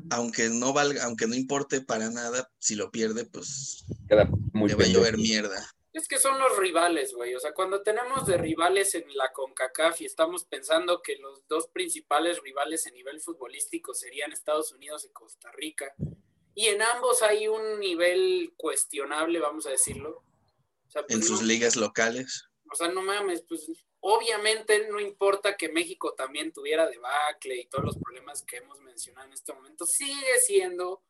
[0.10, 4.76] aunque no valga, aunque no importe para nada, si lo pierde, pues Queda muy le
[4.76, 5.70] va a llover mierda.
[5.94, 7.36] Es que son los rivales, güey.
[7.36, 11.68] O sea, cuando tenemos de rivales en la CONCACAF y estamos pensando que los dos
[11.68, 15.94] principales rivales a nivel futbolístico serían Estados Unidos y Costa Rica,
[16.56, 20.24] y en ambos hay un nivel cuestionable, vamos a decirlo.
[20.88, 22.46] O sea, pues en sus ligas locales.
[22.72, 23.68] O sea, no mames, pues
[24.06, 29.28] obviamente no importa que México también tuviera debacle y todos los problemas que hemos mencionado
[29.28, 31.02] en este momento, sigue siendo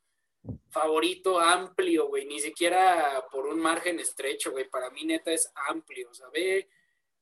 [0.70, 6.12] favorito amplio, güey, ni siquiera por un margen estrecho, güey, para mí neta es amplio,
[6.12, 6.70] o sea, ve,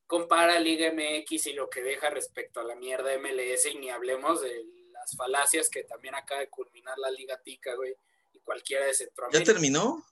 [0.06, 4.42] compara Liga MX y lo que deja respecto a la mierda MLS y ni hablemos
[4.42, 7.94] de las falacias que también acaba de culminar la Liga Tica, güey,
[8.34, 9.46] y cualquiera de Centroamérica.
[9.46, 10.04] ¿Ya terminó?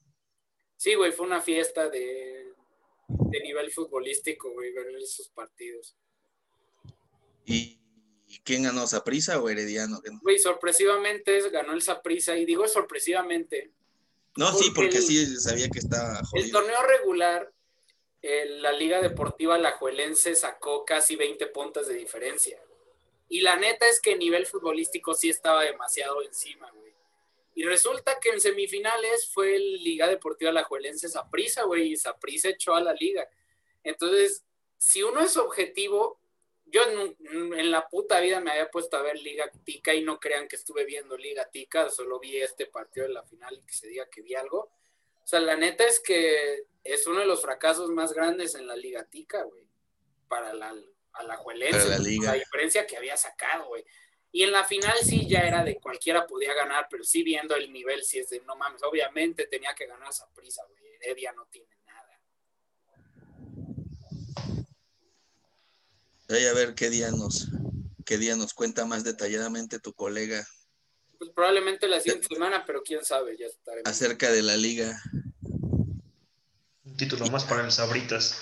[0.76, 2.50] Sí, güey, fue una fiesta de,
[3.30, 5.96] de nivel futbolístico, güey, ver esos partidos.
[7.44, 7.78] ¿Y
[8.44, 10.00] quién ganó, Saprisa o Herediano?
[10.22, 13.72] Güey, sorpresivamente ganó el Saprisa, y digo sorpresivamente.
[14.36, 16.46] No, sí, porque sí sabía que estaba jodido.
[16.46, 17.52] El torneo regular,
[18.22, 22.62] la Liga Deportiva Lajuelense sacó casi 20 puntos de diferencia.
[23.28, 26.89] Y la neta es que el nivel futbolístico sí estaba demasiado encima, güey.
[27.54, 32.74] Y resulta que en semifinales fue el Liga Deportiva Lajuelense Saprisa, güey, y Saprisa echó
[32.74, 33.28] a la liga.
[33.82, 34.44] Entonces,
[34.76, 36.20] si uno es objetivo,
[36.66, 40.46] yo en, la puta vida me había puesto a ver Liga Tica y no crean
[40.46, 43.88] que estuve viendo Liga Tica, solo vi este partido de la final y que se
[43.88, 44.70] diga que vi algo.
[45.22, 48.76] O sea, la neta es que es uno de los fracasos más grandes en la
[48.76, 49.66] Liga Tica, güey,
[50.28, 50.74] para la,
[51.12, 53.84] a la Juelense, la, la diferencia que había sacado, güey.
[54.32, 57.72] Y en la final sí ya era de cualquiera podía ganar, pero sí viendo el
[57.72, 60.80] nivel, sí es de no mames, obviamente tenía que ganar esa prisa, güey.
[61.02, 62.20] Heredia no tiene nada.
[66.28, 67.48] a ver qué día nos,
[68.04, 70.46] qué día nos cuenta más detalladamente tu colega.
[71.18, 73.90] Pues probablemente la siguiente semana, pero quién sabe, ya estaremos.
[73.90, 75.02] Acerca de la liga.
[76.84, 78.36] Un título más para los Sabritas.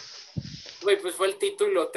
[0.83, 1.90] Güey, pues fue el título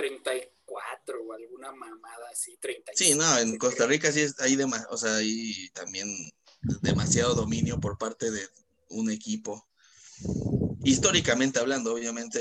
[1.05, 2.91] 30 o alguna mamada así, 30.
[2.95, 4.57] Sí, no, en Costa Rica sí es, hay,
[4.89, 6.07] o sea, hay también
[6.81, 8.47] demasiado dominio por parte de
[8.89, 9.67] un equipo.
[10.83, 12.39] Históricamente hablando, obviamente,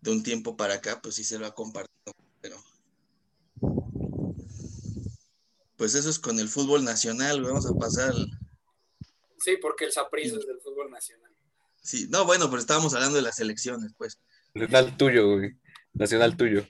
[0.00, 2.62] de un tiempo para acá, pues sí se lo ha compartido, pero
[5.76, 8.14] pues eso es con el fútbol nacional, vamos a pasar.
[9.38, 11.32] Sí, porque el Saprissa es del fútbol nacional.
[11.82, 14.18] Sí, no, bueno, pero estábamos hablando de las elecciones, pues.
[14.54, 15.59] El tuyo, güey
[15.92, 16.64] nacional tuyo.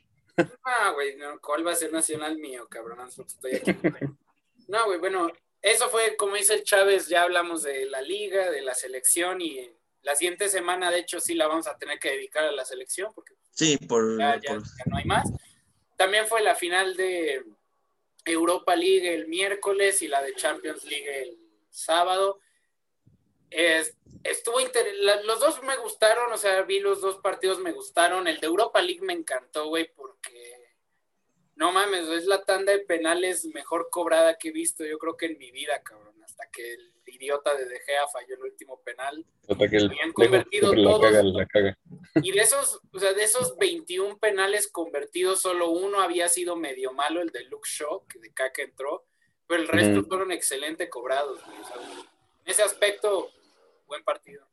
[0.65, 2.99] Ah, güey, ¿cuál va a ser nacional mío, cabrón?
[3.09, 3.77] Estoy aquí.
[4.69, 5.31] No, güey, bueno,
[5.63, 9.71] eso fue, como dice el Chávez, ya hablamos de la liga, de la selección y
[10.03, 13.13] la siguiente semana, de hecho, sí la vamos a tener que dedicar a la selección
[13.15, 14.41] porque sí, por, ya,
[14.87, 15.29] no hay más.
[15.97, 17.45] También fue la final de
[18.25, 22.41] Europa League el miércoles y la de Champions League el sábado.
[23.51, 24.59] Es, estuvo
[25.25, 28.27] los dos me gustaron, o sea, vi los dos partidos, me gustaron.
[28.29, 30.61] El de Europa League me encantó, güey, porque
[31.57, 35.27] no mames, es la tanda de penales mejor cobrada que he visto, yo creo que
[35.27, 36.15] en mi vida, cabrón.
[36.25, 39.27] Hasta que el idiota de De Gea falló el último penal.
[39.49, 41.13] Hasta que el habían convertido todos.
[42.23, 46.93] Y de esos, o sea, de esos 21 penales convertidos, solo uno había sido medio
[46.93, 49.05] malo, el de Luke Shaw, que de caca entró,
[49.47, 51.41] pero el resto fueron excelente cobrados.
[51.41, 53.31] en ese aspecto,
[53.91, 54.47] buen partido.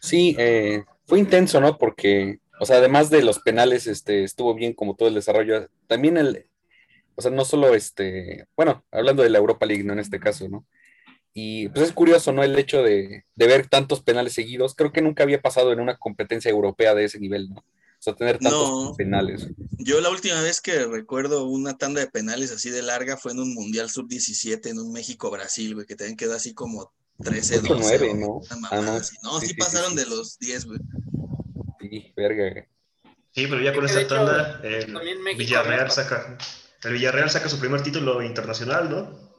[0.00, 1.78] Sí, eh, fue intenso, ¿no?
[1.78, 5.68] Porque, o sea, además de los penales, este, estuvo bien como todo el desarrollo.
[5.86, 6.46] También el,
[7.14, 9.92] o sea, no solo este, bueno, hablando de la Europa League, ¿no?
[9.92, 10.66] En este caso, ¿no?
[11.34, 12.42] Y pues es curioso, ¿no?
[12.42, 14.74] El hecho de, ver tantos penales seguidos.
[14.74, 17.60] Creo que nunca había pasado en una competencia europea de ese nivel, ¿no?
[17.60, 19.46] O sea, tener tantos penales.
[19.78, 23.38] Yo la última vez que recuerdo una tanda de penales así de larga fue en
[23.38, 28.14] un Mundial Sub-17 en un México-Brasil, güey, que también quedó así como 13, 12.
[28.14, 28.40] ¿no?
[28.70, 30.78] Ah, no, sí, pasaron de los 10, güey.
[31.80, 32.66] Sí, verga.
[33.34, 34.88] Sí, pero ya con esta tanda, el
[35.20, 36.36] México Villarreal saca,
[36.84, 39.32] el Villarreal saca su primer título internacional, ¿no?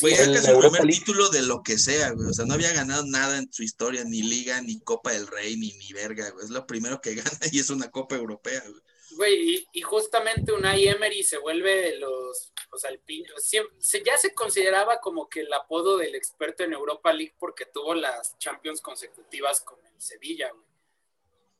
[0.00, 0.98] Güey, saca su Europa primer League.
[1.00, 2.28] título de lo que sea, güey.
[2.28, 5.56] O sea, no había ganado nada en su historia, ni Liga, ni Copa del Rey,
[5.56, 6.44] ni, ni verga, güey.
[6.44, 8.82] Es lo primero que gana y es una Copa Europea, güey.
[9.16, 13.68] Güey, y, y justamente Unai Emery se vuelve de los, o sea, el pin- siem-
[13.78, 17.94] se- ya se consideraba como que el apodo del experto en Europa League porque tuvo
[17.94, 20.64] las Champions consecutivas con el Sevilla, güey.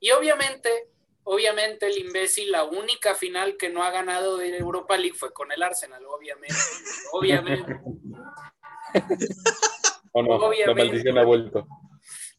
[0.00, 0.90] Y obviamente,
[1.24, 5.50] obviamente el imbécil, la única final que no ha ganado de Europa League fue con
[5.52, 6.54] el Arsenal, obviamente,
[7.12, 7.80] obviamente.
[10.12, 11.66] O no, la maldición ha vuelto.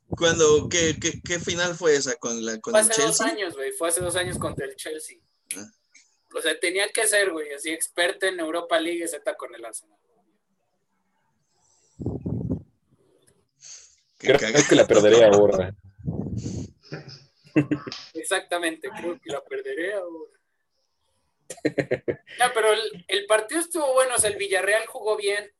[0.09, 3.27] Cuando, ¿qué, qué, qué final fue esa con, la, con Fue el hace dos Chelsea?
[3.35, 5.17] años, güey, fue hace dos años contra el Chelsea.
[5.55, 5.65] Ah.
[6.35, 9.97] O sea, tenía que ser, güey, así experto en Europa League, Z con el Arsenal.
[14.17, 15.73] Creo, que la perderé ahora.
[18.13, 20.39] Exactamente, creo que la perderé ahora.
[22.39, 25.51] No, pero el, el partido estuvo bueno, o sea, el Villarreal jugó bien.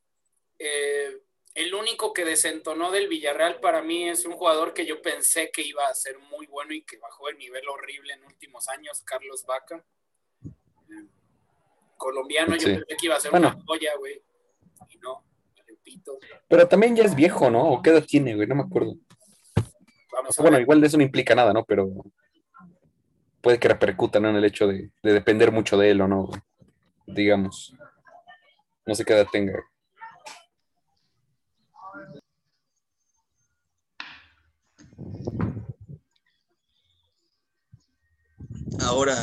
[0.58, 1.20] Eh,
[1.54, 5.62] el único que desentonó del Villarreal para mí es un jugador que yo pensé que
[5.62, 9.44] iba a ser muy bueno y que bajó de nivel horrible en últimos años, Carlos
[9.46, 9.84] Vaca.
[12.00, 12.72] Colombiano, yo Sí.
[12.72, 13.48] pensé que iba a ser Bueno.
[13.54, 14.22] una joya, güey.
[14.88, 15.22] Y no,
[15.66, 16.18] repito.
[16.48, 17.62] Pero también ya es viejo, ¿no?
[17.72, 18.48] ¿O qué edad tiene, güey?
[18.48, 18.94] No me acuerdo.
[20.10, 20.62] Vamos Bueno, ver.
[20.62, 21.62] igual de eso no implica nada, ¿no?
[21.66, 21.88] Pero
[23.42, 24.30] puede que repercuta, ¿no?
[24.30, 26.40] En el hecho de, de depender mucho de él o no, güey.
[27.06, 27.74] digamos.
[28.86, 29.60] No sé qué edad tenga.
[38.80, 39.16] Ahora,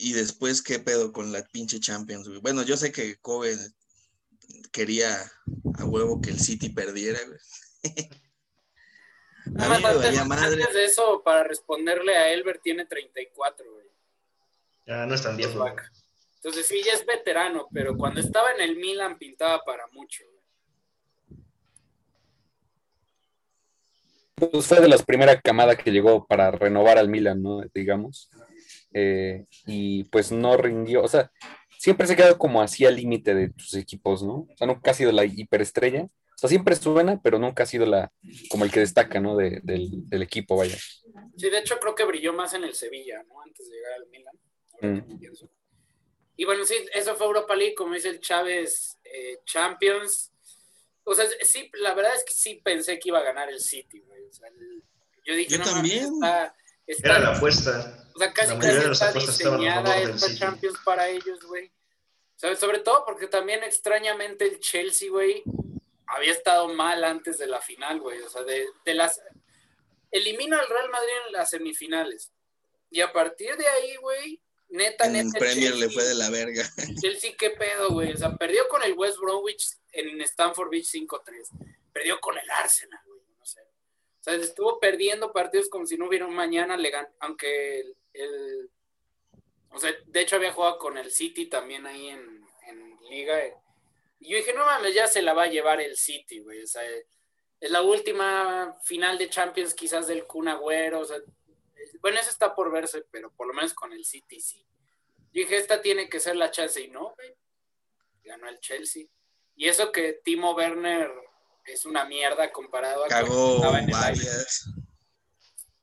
[0.00, 2.40] y después, ¿qué pedo con la pinche Champions, güey?
[2.40, 3.56] Bueno, yo sé que Kobe
[4.72, 5.14] quería
[5.78, 7.38] a huevo que el City perdiera, güey.
[9.58, 10.62] a mí me valía antes, madre.
[10.62, 13.86] antes de eso, para responderle a Elber, tiene 34, güey.
[14.86, 15.64] Ya no es tan viejo.
[16.36, 20.24] Entonces sí, ya es veterano, pero cuando estaba en el Milan pintaba para mucho.
[20.24, 20.40] güey.
[24.34, 27.60] Pues fue de las primeras camadas que llegó para renovar al Milan, ¿no?
[27.74, 28.30] Digamos.
[28.92, 31.30] Eh, y pues no rindió, o sea,
[31.78, 34.46] siempre se queda como así al límite de tus equipos, ¿no?
[34.50, 36.02] O sea, nunca ha sido la hiperestrella.
[36.04, 38.10] O sea, siempre suena, pero nunca ha sido la,
[38.48, 39.36] como el que destaca, ¿no?
[39.36, 40.76] De- del, del equipo, vaya.
[41.36, 43.42] Sí, de hecho creo que brilló más en el Sevilla, ¿no?
[43.42, 44.34] Antes de llegar al Milan.
[44.80, 45.24] Mm.
[46.36, 50.32] Y bueno, sí, eso fue Europa League, como dice el Chávez, eh, Champions.
[51.04, 54.00] O sea, sí, la verdad es que sí pensé que iba a ganar el City,
[54.00, 54.24] güey.
[54.24, 54.82] O sea, el-
[55.26, 56.04] yo dije, Yo no, también.
[56.14, 56.54] Está,
[56.92, 58.06] está- Era la apuesta.
[58.14, 60.38] O sea, casi casi está diseñada esta City.
[60.38, 61.72] Champions para ellos, güey.
[62.36, 62.58] ¿Sabes?
[62.58, 65.42] Sobre todo porque también extrañamente el Chelsea, güey,
[66.06, 68.20] había estado mal antes de la final, güey.
[68.22, 69.20] O sea, de, de las...
[70.10, 72.32] Elimina al Real Madrid en las semifinales.
[72.90, 75.28] Y a partir de ahí, güey, neta, En neta.
[75.28, 76.68] el Premier le Chelsea- fue de la verga.
[77.00, 78.12] Chelsea, qué pedo, güey.
[78.12, 81.48] O sea, perdió con el West Bromwich en Stanford Beach 5-3.
[81.92, 83.00] Perdió con el Arsenal.
[84.20, 88.70] O sea, estuvo perdiendo partidos como si no hubiera un mañana, le aunque el,
[89.70, 93.42] O sea, de hecho había jugado con el City también ahí en, en Liga.
[93.42, 93.54] eh.
[94.20, 96.62] Y yo dije, no mames, ya se la va a llevar el City, güey.
[96.62, 96.82] O sea,
[97.60, 101.00] es la última final de Champions quizás del Kun Agüero.
[101.00, 101.18] O sea,
[102.02, 104.66] bueno, eso está por verse, pero por lo menos con el City sí.
[105.32, 107.34] Yo dije, esta tiene que ser la chance y no, güey.
[108.24, 109.06] Ganó el Chelsea.
[109.56, 111.10] Y eso que Timo Werner
[111.64, 114.70] es una mierda comparado a Cagó estaba en el varias.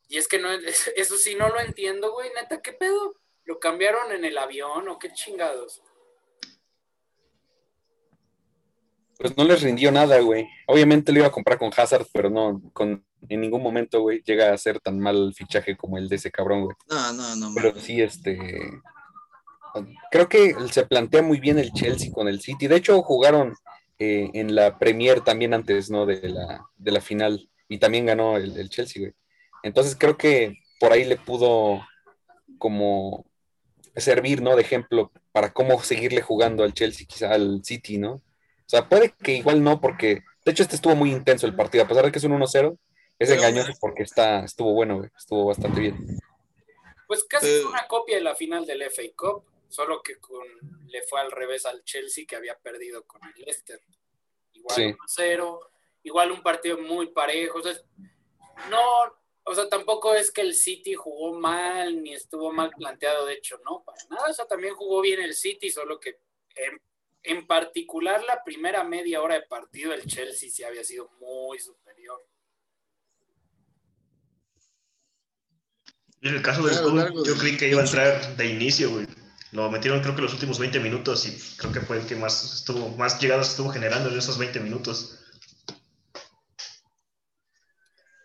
[0.09, 0.49] Y es que no,
[0.95, 2.29] eso sí no lo entiendo, güey.
[2.33, 3.15] Neta, ¿qué pedo?
[3.43, 5.81] ¿Lo cambiaron en el avión o qué chingados?
[9.17, 10.47] Pues no les rindió nada, güey.
[10.67, 14.53] Obviamente lo iba a comprar con Hazard, pero no, con, en ningún momento, güey, llega
[14.53, 16.75] a ser tan mal el fichaje como el de ese cabrón, güey.
[16.89, 17.51] No, no, no.
[17.55, 18.37] Pero sí, este.
[20.11, 22.67] Creo que se plantea muy bien el Chelsea con el City.
[22.67, 23.55] De hecho, jugaron
[23.99, 26.05] eh, en la Premier también antes, ¿no?
[26.05, 27.49] De la, de la final.
[27.67, 29.13] Y también ganó el, el Chelsea, güey.
[29.63, 31.81] Entonces creo que por ahí le pudo
[32.57, 33.25] como
[33.95, 34.55] servir, ¿no?
[34.55, 38.13] De ejemplo para cómo seguirle jugando al Chelsea, quizá al City, ¿no?
[38.13, 41.83] O sea, puede que igual no, porque de hecho este estuvo muy intenso el partido,
[41.83, 42.77] a pesar de que es un 1-0,
[43.19, 46.19] es Pero- engañoso porque está, estuvo bueno, güey, estuvo bastante bien.
[47.08, 47.60] Pues casi Eh.
[47.62, 50.45] fue una copia de la final del FA Cup, solo que con,
[50.87, 53.81] le fue al revés al Chelsea que había perdido con el Leicester.
[54.53, 54.83] Igual Sí.
[54.83, 55.59] 1-0,
[56.03, 57.59] igual un partido muy parejo.
[57.59, 57.73] O sea,
[58.69, 58.81] no,
[59.43, 63.59] o sea, tampoco es que el City jugó mal ni estuvo mal planteado, de hecho,
[63.65, 64.29] no, para nada.
[64.29, 66.19] O sea, también jugó bien el City, solo que
[66.55, 66.81] en,
[67.23, 72.25] en particular la primera media hora de partido el Chelsea sí había sido muy superior.
[76.21, 79.05] En el caso del Claro, yo de- creí que iba a entrar de inicio, güey.
[79.52, 82.56] Lo metieron creo que los últimos 20 minutos y creo que fue el que más
[82.56, 85.19] estuvo, más llegadas estuvo generando en esos 20 minutos.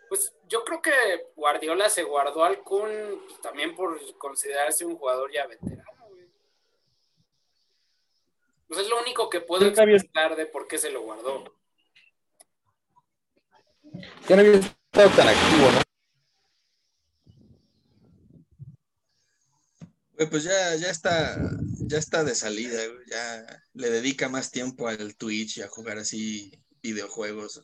[0.09, 0.91] Pues yo creo que
[1.37, 2.91] Guardiola se guardó al Kun
[3.27, 6.27] pues, también por considerarse un jugador ya veterano, güey.
[8.66, 11.45] Pues es lo único que puedo explicar de por qué se lo guardó.
[14.29, 15.82] Ya no había estado tan activo, ¿no?
[20.27, 21.39] Pues ya, ya está,
[21.87, 22.81] ya está de salida.
[23.11, 26.53] Ya le dedica más tiempo al Twitch y a jugar así
[26.83, 27.62] videojuegos.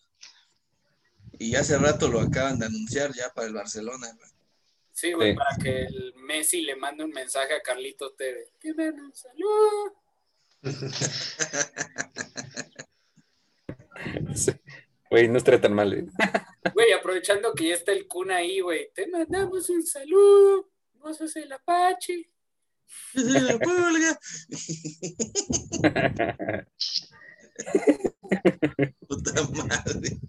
[1.39, 4.31] Y hace rato lo acaban de anunciar ya para el Barcelona, güey.
[4.93, 5.37] Sí, güey, Sí.
[5.37, 9.95] para que el Messi le mande un mensaje a Carlitos den un saludo.
[14.35, 14.53] Sí.
[15.11, 16.07] Güey, no estaría tan mal, ¿eh?
[16.75, 20.69] Güey, aprovechando que ya está el Kun ahí, güey, te mandamos un saludo.
[20.95, 22.29] Vos sos el Apache.
[29.09, 30.21] Puta madre.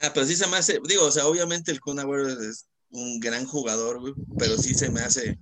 [0.00, 3.20] Ah, pero sí se me hace, digo, o sea, obviamente el Kun Agüero es un
[3.20, 5.38] gran jugador, güey, pero sí se me hace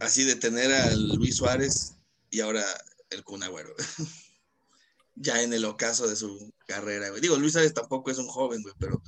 [0.00, 1.94] así de tener al Luis Suárez
[2.30, 2.64] y ahora
[3.10, 3.74] el Kun Agüero.
[5.16, 7.20] Ya en el ocaso de su carrera, güey.
[7.20, 9.00] Digo, Luis Suárez tampoco es un joven, güey, pero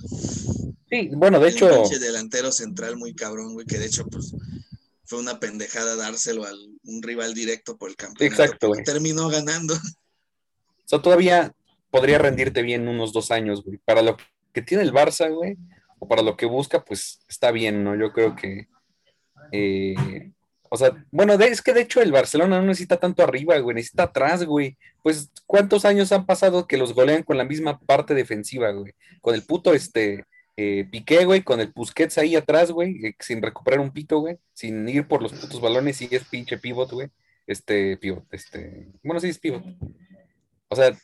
[0.88, 4.34] Sí, bueno, de hecho, un delantero central muy cabrón, güey, que de hecho, pues,
[5.04, 6.50] fue una pendejada dárselo a
[6.84, 8.42] un rival directo por el campeonato.
[8.42, 8.84] Exacto, güey.
[8.84, 9.74] Terminó ganando.
[9.74, 9.78] o
[10.84, 11.52] sea, todavía
[11.90, 13.78] podría rendirte bien unos dos años, güey.
[13.78, 14.16] Para lo
[14.52, 15.56] que tiene el Barça, güey,
[15.98, 17.96] o para lo que busca, pues está bien, ¿no?
[17.96, 18.68] Yo creo que.
[19.50, 20.32] eh,
[20.76, 24.04] o sea, bueno, es que de hecho el Barcelona no necesita tanto arriba, güey, necesita
[24.04, 24.76] atrás, güey.
[25.02, 28.92] Pues, ¿cuántos años han pasado que los golean con la misma parte defensiva, güey?
[29.22, 30.24] Con el puto, este,
[30.56, 34.38] eh, Piqué, güey, con el Busquets ahí atrás, güey, eh, sin recuperar un pito, güey,
[34.52, 37.08] sin ir por los putos balones, y es pinche pivot, güey.
[37.46, 39.64] Este, pivot, este, bueno, sí es pivot.
[40.68, 40.94] O sea,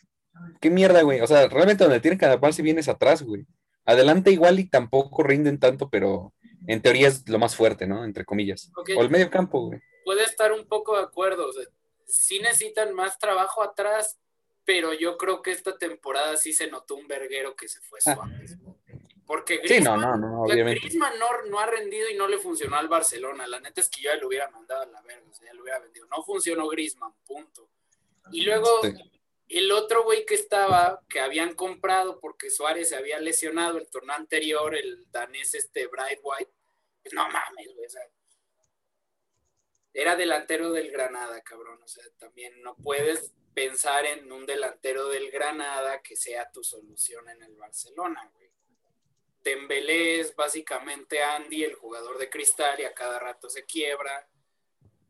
[0.60, 1.20] qué mierda, güey.
[1.20, 3.46] O sea, realmente donde tienen que adaptarse bien es atrás, güey.
[3.86, 6.34] Adelante igual y tampoco rinden tanto, pero
[6.66, 8.04] en teoría es lo más fuerte, ¿no?
[8.04, 8.70] Entre comillas.
[8.96, 9.80] O el medio campo, güey.
[10.04, 11.48] Puede estar un poco de acuerdo.
[11.48, 11.64] O sea,
[12.06, 14.18] sí necesitan más trabajo atrás,
[14.64, 18.14] pero yo creo que esta temporada sí se notó un verguero que se fue Ah.
[18.14, 18.46] suave.
[19.26, 20.80] Porque Sí, no, Griezmann- no, no, obviamente.
[20.80, 23.46] Griezmann no, no ha rendido y no le funcionó al Barcelona.
[23.46, 25.54] La neta es que yo ya lo hubiera mandado a la verga, o sea, ya
[25.54, 26.06] lo hubiera vendido.
[26.08, 27.68] No funcionó Griezmann, punto.
[28.30, 28.92] Y luego Sí.
[29.58, 34.16] El otro güey que estaba, que habían comprado porque Suárez se había lesionado el torneo
[34.16, 36.52] anterior, el danés este Bright White,
[37.02, 38.02] pues no mames, güey, o sea,
[39.94, 41.82] era delantero del Granada, cabrón.
[41.82, 47.28] O sea, también no puedes pensar en un delantero del Granada que sea tu solución
[47.28, 48.50] en el Barcelona, güey.
[49.44, 54.28] Dembélé es básicamente Andy, el jugador de cristal, y a cada rato se quiebra.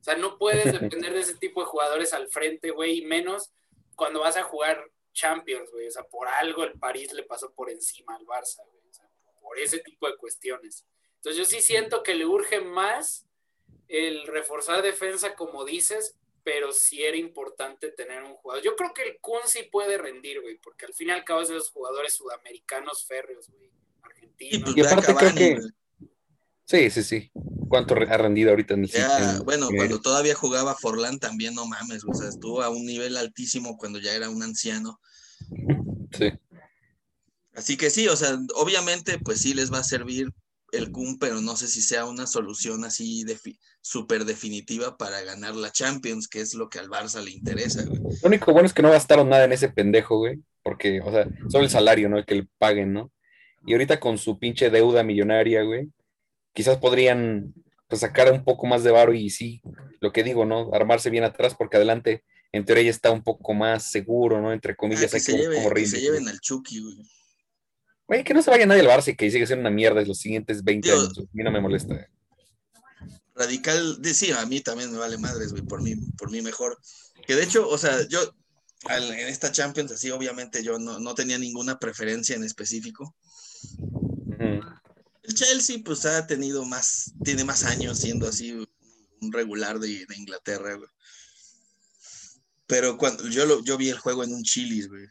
[0.00, 3.52] O sea, no puedes depender de ese tipo de jugadores al frente, güey, y menos
[3.96, 5.88] cuando vas a jugar Champions, güey.
[5.88, 8.82] O sea, por algo el París le pasó por encima al Barça, güey.
[8.88, 9.08] O sea,
[9.40, 10.86] por ese tipo de cuestiones.
[11.16, 13.26] Entonces yo sí siento que le urge más
[13.88, 18.64] el reforzar defensa, como dices, pero sí era importante tener un jugador.
[18.64, 21.42] Yo creo que el Kun sí puede rendir, güey, porque al fin y al cabo
[21.42, 23.72] es de los jugadores sudamericanos férreos, güey, Y
[24.02, 24.74] argentinos.
[24.74, 25.81] pues Y aparte creo que-.
[26.72, 27.30] Sí, sí, sí.
[27.68, 31.54] ¿Cuánto ha rendido ahorita en el Ya, en- bueno, en- cuando todavía jugaba Forlán también,
[31.54, 34.98] no mames, o sea, estuvo a un nivel altísimo cuando ya era un anciano.
[36.16, 36.32] Sí.
[37.54, 40.32] Así que sí, o sea, obviamente, pues sí les va a servir
[40.72, 45.54] el Kun, pero no sé si sea una solución así defi- súper definitiva para ganar
[45.54, 48.00] la Champions, que es lo que al Barça le interesa, güey.
[48.00, 50.40] Lo único bueno es que no gastaron nada en ese pendejo, güey.
[50.62, 52.16] Porque, o sea, solo el salario, ¿no?
[52.16, 53.12] El que le paguen, ¿no?
[53.66, 55.88] Y ahorita con su pinche deuda millonaria, güey,
[56.52, 57.54] quizás podrían
[57.88, 59.60] pues, sacar un poco más de varo y sí,
[60.00, 60.72] lo que digo, ¿no?
[60.74, 64.52] Armarse bien atrás porque adelante, en teoría, ya está un poco más seguro, ¿no?
[64.52, 66.96] Entre Ah, comillas, que se, que lleve- cómo que se lleven al Chucky, güey.
[68.08, 70.18] Güey, que no se vaya nadie al Barça y que siga siendo una mierda los
[70.18, 71.18] siguientes 20 Digo- años.
[71.18, 72.08] A mí no me molesta.
[73.34, 76.78] Radical, de, sí, a mí también me vale madres, güey, por mí, por mí mejor.
[77.26, 78.18] Que de hecho, o sea, yo
[78.86, 83.14] al- en esta Champions, así, obviamente yo no, no tenía ninguna preferencia en específico.
[85.22, 88.52] El Chelsea, pues ha tenido más, tiene más años siendo así
[89.20, 90.88] un regular de, de Inglaterra, güey.
[92.66, 95.06] Pero cuando yo, lo, yo vi el juego en un Chili's, güey.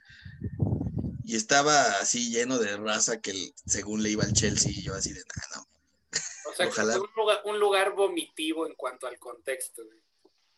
[1.24, 5.14] Y estaba así lleno de raza que según le iba al Chelsea, y yo así
[5.14, 5.62] de, nah, no.
[6.49, 6.93] O sea, que Ojalá.
[6.93, 9.99] fue un lugar, un lugar vomitivo en cuanto al contexto, güey.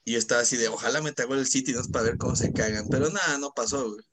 [0.06, 2.36] Y yo estaba así de, ojalá me traigo el City, no es para ver cómo
[2.36, 2.88] se cagan.
[2.90, 4.06] Pero nada, no pasó, güey.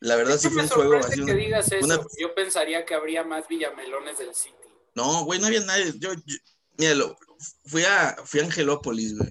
[0.00, 1.14] La verdad sí fue un juego así.
[1.16, 1.84] que una- digas eso.
[1.84, 4.54] una- Yo pensaría que habría más Villamelones del City.
[4.94, 5.92] No, güey, no había nadie.
[5.98, 6.36] Yo, yo-
[6.78, 7.16] mira, lo-
[7.66, 9.30] fui a, fui a Angelópolis, güey.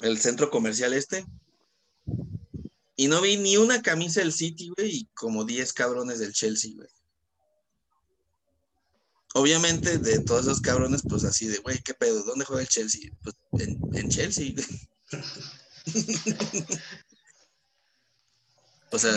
[0.00, 1.24] El centro comercial este.
[2.96, 6.72] Y no vi ni una camisa del City, güey, y como 10 cabrones del Chelsea,
[6.74, 6.88] güey.
[9.34, 12.24] Obviamente, de todos esos cabrones, pues así de, güey, ¿qué pedo?
[12.24, 13.10] ¿Dónde juega el Chelsea?
[13.22, 14.52] Pues en, en Chelsea.
[18.90, 19.12] o sea,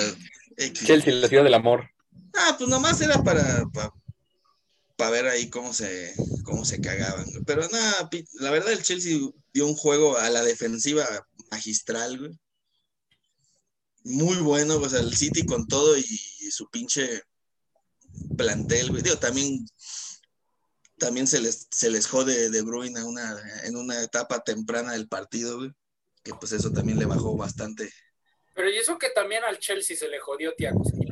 [0.57, 0.85] X.
[0.85, 1.89] Chelsea, la ciudad del amor.
[2.35, 3.91] Ah, pues nomás era para, para,
[5.09, 7.25] ver ahí cómo se, cómo se cagaban.
[7.45, 9.17] Pero nada, la verdad el Chelsea
[9.53, 11.05] dio un juego a la defensiva
[11.49, 12.39] magistral, güey.
[14.03, 16.03] Muy bueno, sea, el City con todo y,
[16.51, 17.21] su pinche
[18.37, 19.03] plantel, güey.
[19.03, 19.65] Digo, también,
[20.97, 25.07] también se les, se les jode De Bruyne a una, en una etapa temprana del
[25.07, 25.71] partido, güey.
[26.23, 27.91] Que pues eso también le bajó bastante.
[28.53, 31.10] Pero y eso que también al Chelsea se le jodió güey.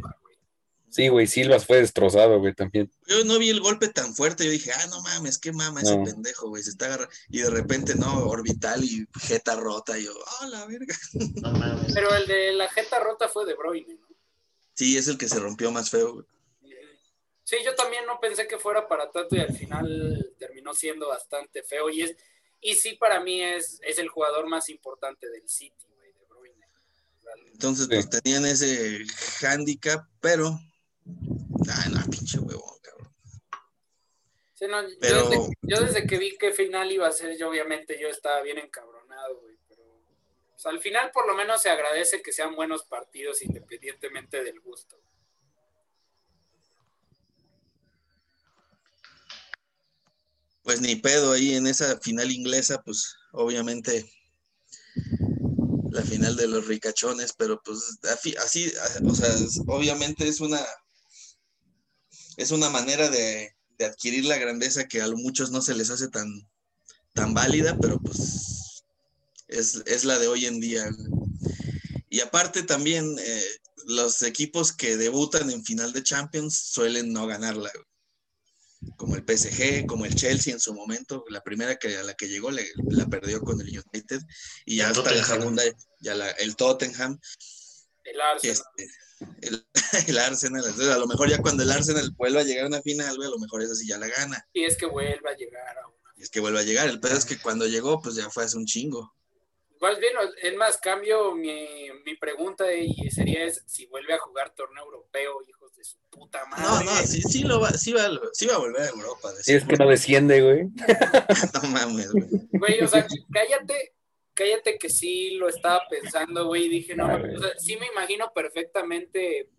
[0.92, 2.92] Sí, güey, Silvas fue destrozado, güey, también.
[3.08, 5.98] Yo no vi el golpe tan fuerte, yo dije, ah, no mames, qué mama ese
[5.98, 6.04] No.
[6.04, 7.14] pendejo, güey, se está agarrando.
[7.30, 10.96] Y de repente, no, orbital y jeta rota, y yo, ah, la verga.
[11.42, 11.94] No mames.
[11.94, 14.08] Pero el de la jeta rota fue De Bruyne, ¿no?
[14.74, 16.26] Sí, es el que se rompió más feo, güey.
[17.44, 21.64] Sí, yo también no pensé que fuera para tanto y al final terminó siendo bastante
[21.64, 21.90] feo.
[21.90, 22.16] Y es
[22.62, 26.68] y sí, para mí es, es el jugador más importante del City, güey, De Bruyne.
[27.54, 27.90] Entonces, Sí.
[27.96, 29.04] pues tenían ese
[29.42, 30.60] handicap, pero.
[31.76, 33.14] Ay, no, pinche huevón, cabrón.
[34.56, 37.50] Sí, no, yo Pero- desde- yo, desde, que vi qué final iba a ser, yo
[37.50, 39.56] obviamente yo estaba bien encabronado, güey.
[39.68, 39.84] Pero
[40.66, 44.98] al final por lo menos se agradece que sean buenos partidos independientemente del gusto.
[50.64, 54.12] Pues ni pedo ahí en esa final inglesa, pues obviamente
[55.90, 58.36] la final de los ricachones, pero pues así,
[59.04, 59.30] o sea,
[59.68, 60.60] obviamente es una
[62.40, 66.08] es una manera de, de adquirir la grandeza que a muchos no se les hace
[66.08, 66.28] tan,
[67.14, 68.84] tan válida, pero pues
[69.48, 70.90] es, es la de hoy en día.
[72.10, 73.44] Y aparte también eh,
[73.88, 77.72] los equipos que debutan en final de Champions suelen no ganarla.
[78.96, 82.30] como el PSG, como el Chelsea en su momento, la primera que a la que
[82.30, 84.22] llegó le- la perdió con el United
[84.66, 85.64] y ya El hasta la segunda,
[86.00, 87.20] ya la, el Tottenham,
[88.06, 88.56] El Arsenal.
[88.56, 88.92] este,
[89.42, 89.66] el,
[90.08, 92.82] el Arsenal, entonces a lo mejor ya cuando el Arsenal vuelva a llegar a una
[92.82, 95.36] final, güey, a lo mejor esa sí ya la gana, Y es que vuelva a
[95.36, 96.14] llegar a una.
[96.18, 98.44] y es que vuelva a llegar, el pedo es que cuando llegó, pues ya fue
[98.44, 99.14] hace un chingo.
[99.80, 100.14] Igual bien,
[100.44, 101.66] es más, cambio mi,
[102.04, 106.46] mi pregunta y sería es si vuelve a jugar torneo europeo, hijos de su puta
[106.48, 106.64] madre.
[106.66, 109.32] No, no, sí, sí, lo va, sí, va, sí va a volver a Europa.
[109.32, 110.64] de Si es que no desciende, güey.
[111.54, 112.28] no mames, güey.
[112.52, 113.96] Güey, o sea, cállate,
[114.34, 118.32] cállate que sí lo estaba pensando, güey, y dije, no, o sea, sí me imagino
[118.34, 119.50] perfectamente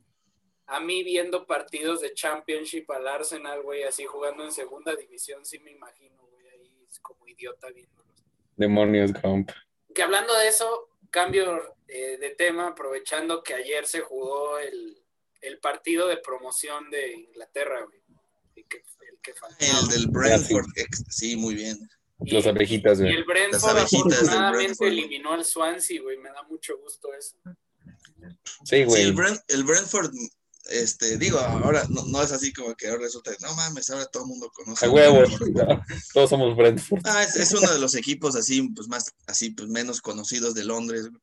[0.66, 5.58] a mí viendo partidos de Championship al Arsenal, güey, así jugando en segunda división, sí
[5.58, 8.24] me imagino, güey, ahí como idiota viéndolos.
[8.56, 9.50] Demonios, comp.
[9.94, 15.02] Que hablando de eso, cambio eh, de tema, aprovechando que ayer se jugó el,
[15.40, 18.00] el partido de promoción de Inglaterra, güey.
[18.54, 19.80] El que, el que faltaba.
[19.80, 20.66] El del Brentford,
[21.08, 21.76] sí, muy bien.
[22.24, 23.14] Y- Los abejitas, Y güey.
[23.14, 26.18] el Brentford Las afortunadamente eliminó al Swansea, güey.
[26.18, 27.36] Me da mucho gusto eso.
[28.64, 29.02] Sí, Sí, güey.
[29.02, 30.12] el, Brent- el Brentford,
[30.66, 34.24] este, digo, ahora no, no es así como que ahora resulta, no mames, ahora todo
[34.24, 34.84] el mundo conoce.
[34.86, 35.28] A huevos.
[35.40, 35.80] Brentford.
[36.12, 37.00] Todos somos Brentford.
[37.04, 40.64] Ah, es, es uno de los equipos así, pues más, así, pues menos conocidos de
[40.64, 41.08] Londres.
[41.08, 41.22] güey.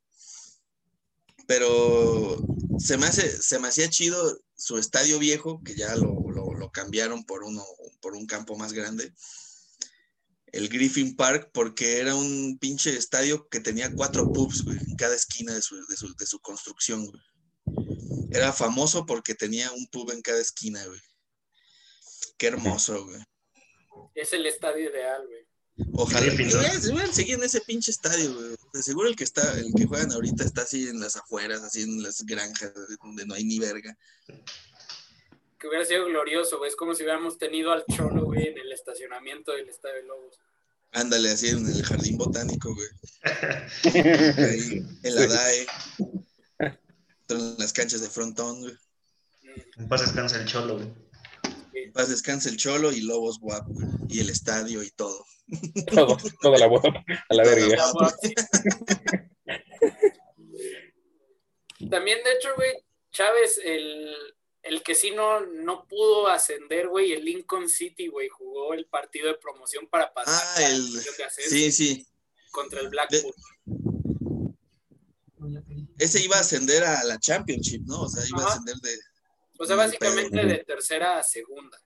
[1.46, 2.38] Pero
[2.78, 6.72] se me hace, se me hacía chido su estadio viejo, que ya lo, lo- lo
[6.72, 7.64] cambiaron por uno,
[8.02, 9.14] por un campo más grande.
[10.52, 15.16] El Griffin Park, porque era un pinche estadio que tenía cuatro pubs, güey, en cada
[15.16, 17.22] esquina de su, de su, de su construcción, güey.
[18.32, 21.02] Era famoso porque tenía un pub en cada esquina, güey.
[22.38, 23.22] Qué hermoso, güey.
[24.16, 25.48] Es el estadio ideal, güey.
[25.94, 26.34] Ojalá.
[26.34, 28.56] Hubieran seguido en ese pinche estadio, güey.
[28.74, 31.84] De seguro el que está, el que juegan ahorita está así en las afueras, así
[31.84, 32.74] en las granjas,
[33.04, 33.98] donde no hay ni verga.
[35.60, 36.70] Que hubiera sido glorioso, güey.
[36.70, 40.40] Es como si hubiéramos tenido al Cholo, güey, en el estacionamiento del Estadio de Lobos.
[40.92, 42.88] Ándale, así en el jardín botánico, güey.
[43.84, 45.28] Ahí, en la.
[45.28, 45.68] DAE.
[47.30, 48.74] En las canchas de frontón, güey.
[48.74, 50.94] Mm, En paz descansa el cholo, güey.
[51.74, 53.88] En paz descanse el cholo y Lobos Guap, güey.
[54.10, 55.26] Y el estadio y todo.
[55.94, 57.06] Todo, toda la boda.
[57.30, 57.78] A la verga.
[61.90, 62.74] También, de hecho, güey,
[63.12, 64.14] Chávez, el,
[64.68, 69.28] el que sí no, no pudo ascender, güey, el Lincoln City, güey, jugó el partido
[69.28, 70.94] de promoción para pasar Ah, a la el.
[70.94, 71.02] de
[71.50, 72.08] Sí, sí.
[72.52, 73.34] contra el Blackpool.
[75.98, 78.02] ese iba a ascender a la Championship, ¿no?
[78.04, 78.98] O sea, iba a ascender de.
[79.60, 81.82] O sea, básicamente de tercera a segunda.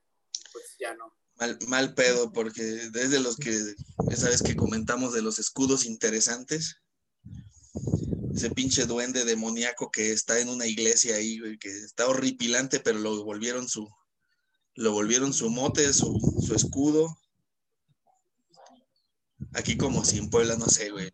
[0.51, 1.15] Pues ya no.
[1.35, 3.49] Mal, mal pedo, porque es de los que,
[4.11, 6.77] esa vez que comentamos de los escudos interesantes,
[8.33, 12.99] ese pinche duende demoníaco que está en una iglesia ahí, güey, que está horripilante, pero
[12.99, 13.89] lo volvieron su,
[14.75, 17.17] lo volvieron su mote, su, su escudo.
[19.53, 21.11] Aquí como si en Puebla, no sé, güey.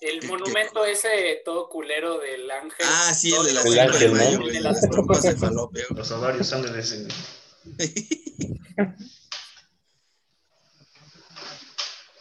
[0.00, 2.86] El monumento ese todo culero del ángel.
[2.88, 4.46] Ah, sí, el de la El ángel, ¿no?
[4.46, 5.84] de las trompas de falopio.
[5.90, 6.92] Los ovarios ángeles.
[6.92, 7.08] en-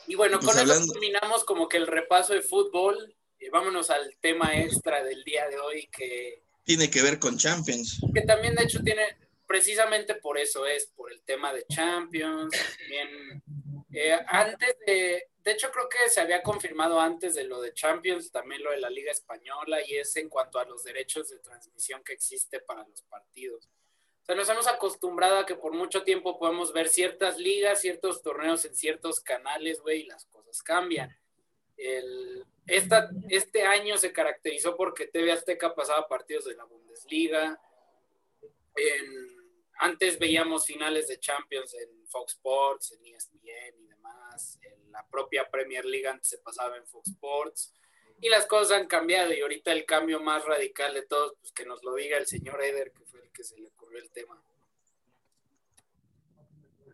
[0.09, 3.15] Y bueno, Pues con hablando- eso terminamos como que el repaso de fútbol.
[3.41, 8.01] Y vámonos al tema extra del día de hoy, que, Tiene que ver con Champions.
[8.13, 12.53] que también de hecho tiene, precisamente por eso es, por el tema de Champions.
[12.79, 13.43] También,
[13.93, 18.29] eh, antes de, de hecho creo que se había confirmado antes de lo de Champions,
[18.29, 22.03] también lo de la Liga Española, y es en cuanto a los derechos de transmisión
[22.03, 23.69] que existe para los partidos.
[24.35, 28.75] Nos hemos acostumbrado a que por mucho tiempo podemos ver ciertas ligas, ciertos torneos en
[28.75, 31.17] ciertos canales, güey, y las cosas cambian.
[32.67, 37.59] Esta, este año se caracterizó porque TV Azteca pasaba partidos de la Bundesliga.
[39.79, 44.59] Antes veíamos finales de Champions en Fox Sports, en ESPN y demás.
[44.61, 47.73] En la propia Premier League antes se pasaba en Fox Sports.
[48.21, 51.65] Y las cosas han cambiado y ahorita el cambio más radical de todos, pues que
[51.65, 54.41] nos lo diga el señor Eder, que fue el que se le el tema.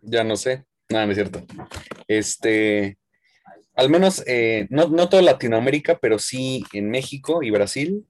[0.02, 0.66] Ya no sé.
[0.90, 1.44] Nada, no es cierto.
[2.08, 2.98] Este,
[3.76, 8.06] al menos, eh, no, no toda Latinoamérica, pero sí en México y Brasil,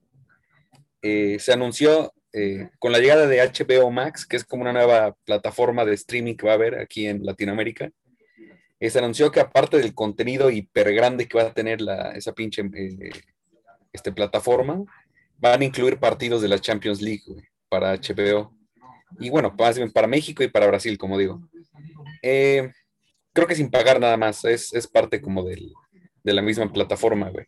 [1.02, 5.16] eh, se anunció eh, con la llegada de HBO Max, que es como una nueva
[5.24, 7.90] plataforma de streaming que va a haber aquí en Latinoamérica.
[8.80, 12.62] se anunció que aparte del contenido hiper grande que va a tener la, esa pinche
[13.92, 14.84] este, plataforma,
[15.38, 17.24] van a incluir partidos de la Champions League
[17.68, 18.55] para HBO.
[19.18, 21.48] Y bueno, más bien para México y para Brasil, como digo.
[22.22, 22.70] Eh,
[23.32, 25.72] creo que sin pagar nada más, es, es parte como del,
[26.24, 27.46] de la misma plataforma, güey.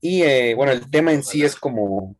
[0.00, 2.16] Y eh, bueno, el tema en sí es como,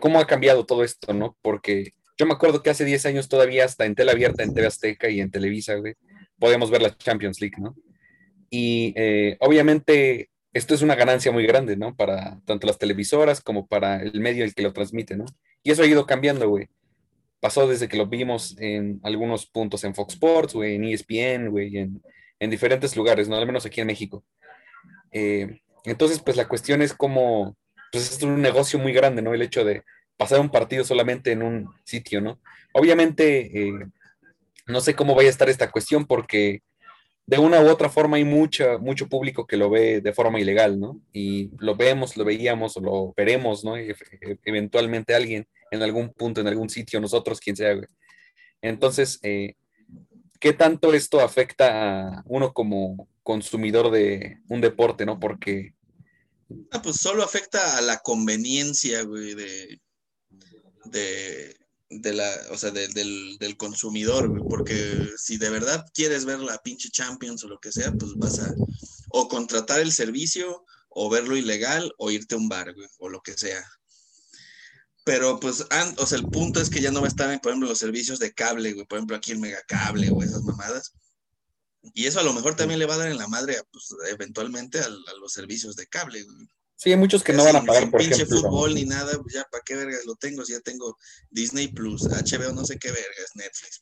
[0.00, 1.36] cómo ha cambiado todo esto, ¿no?
[1.42, 4.66] Porque yo me acuerdo que hace 10 años todavía hasta en tela abierta, en TV
[4.66, 5.94] Azteca y en Televisa, güey,
[6.38, 7.74] podíamos ver la Champions League, ¿no?
[8.48, 11.94] Y eh, obviamente esto es una ganancia muy grande, ¿no?
[11.94, 15.26] Para tanto las televisoras como para el medio el que lo transmite, ¿no?
[15.62, 16.68] Y eso ha ido cambiando, güey.
[17.40, 21.76] Pasó desde que lo vimos en algunos puntos en Fox Sports, güey, en ESPN, güey,
[21.76, 22.02] en,
[22.40, 23.36] en diferentes lugares, ¿no?
[23.36, 24.24] Al menos aquí en México.
[25.12, 27.56] Eh, entonces, pues la cuestión es como,
[27.92, 29.34] pues es un negocio muy grande, ¿no?
[29.34, 29.82] El hecho de
[30.16, 32.40] pasar un partido solamente en un sitio, ¿no?
[32.72, 33.86] Obviamente, eh,
[34.66, 36.62] no sé cómo vaya a estar esta cuestión porque
[37.26, 40.78] de una u otra forma hay mucha, mucho público que lo ve de forma ilegal,
[40.78, 41.00] ¿no?
[41.12, 43.74] Y lo vemos, lo veíamos lo veremos, ¿no?
[44.44, 45.46] Eventualmente alguien
[45.76, 47.86] en algún punto, en algún sitio, nosotros, quien sea, güey.
[48.62, 49.54] Entonces, eh,
[50.40, 55.18] ¿qué tanto esto afecta a uno como consumidor de un deporte, ¿no?
[55.20, 55.74] Porque
[56.70, 59.80] Ah, pues solo afecta a la conveniencia, güey, de,
[61.90, 66.58] de, la, o sea, de- del, del consumidor, porque si de verdad quieres ver la
[66.58, 68.54] pinche Champions o lo que sea, pues vas a
[69.10, 73.20] o contratar el servicio o verlo ilegal o irte a un bar, güey, o lo
[73.22, 73.64] que sea.
[75.06, 75.64] Pero pues,
[75.98, 77.78] o sea, el punto es que ya no va a estar, en, por ejemplo, los
[77.78, 80.94] servicios de cable, güey, por ejemplo, aquí el megacable o esas mamadas.
[81.94, 84.80] Y eso a lo mejor también le va a dar en la madre, pues, eventualmente
[84.80, 86.48] al- a, los servicios de cable, güey.
[86.74, 88.40] sí, hay muchos que no van a pagar, sin por pinche ejemplo.
[88.40, 90.98] fútbol ni nada, pues ya para qué vergas lo tengo, si ya tengo
[91.30, 93.78] Disney Plus, HBO, no sé qué vergas, Netflix.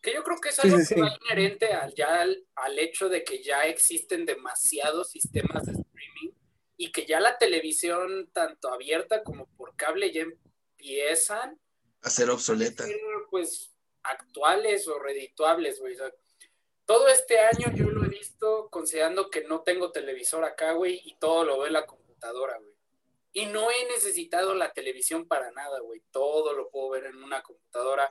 [0.00, 1.00] Que yo creo que es Sí, algo sí, que sí.
[1.02, 6.30] va inherente al, ya al, al hecho de que ya existen demasiados sistemas de streaming
[6.78, 10.24] y que ya la televisión, tanto abierta como por cable, ya
[10.76, 11.58] empiezan
[12.02, 12.84] A ser a obsoleta.
[12.84, 13.00] ser,
[13.30, 13.72] pues
[14.02, 15.94] actuales o redituables, güey.
[15.94, 16.12] O sea,
[16.84, 21.16] todo este año yo lo he visto considerando que no tengo televisor acá, güey, y
[21.18, 22.76] todo lo veo en la computadora, güey.
[23.32, 26.02] Y no he necesitado la televisión para nada, güey.
[26.10, 28.10] Todo lo puedo ver en una computadora.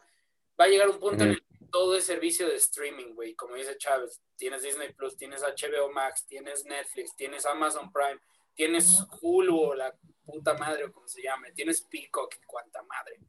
[0.60, 3.34] Va a llegar un punto en el que todo es servicio de streaming, güey.
[3.34, 8.20] Como dice Chávez, tienes Disney Plus, tienes HBO Max, tienes Netflix, tienes Amazon Prime,
[8.54, 9.96] tienes Hulu o la
[10.26, 13.20] puta madre o como se llame, tienes Peacock y cuanta madre.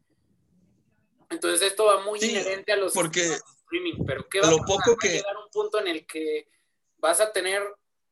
[1.31, 4.61] Entonces esto va muy Sí, inherente a los porque streaming, pero ¿qué va lo a
[4.61, 4.77] pasar?
[4.77, 6.49] poco Va a que- llegar un punto en el que
[6.99, 7.63] vas a tener,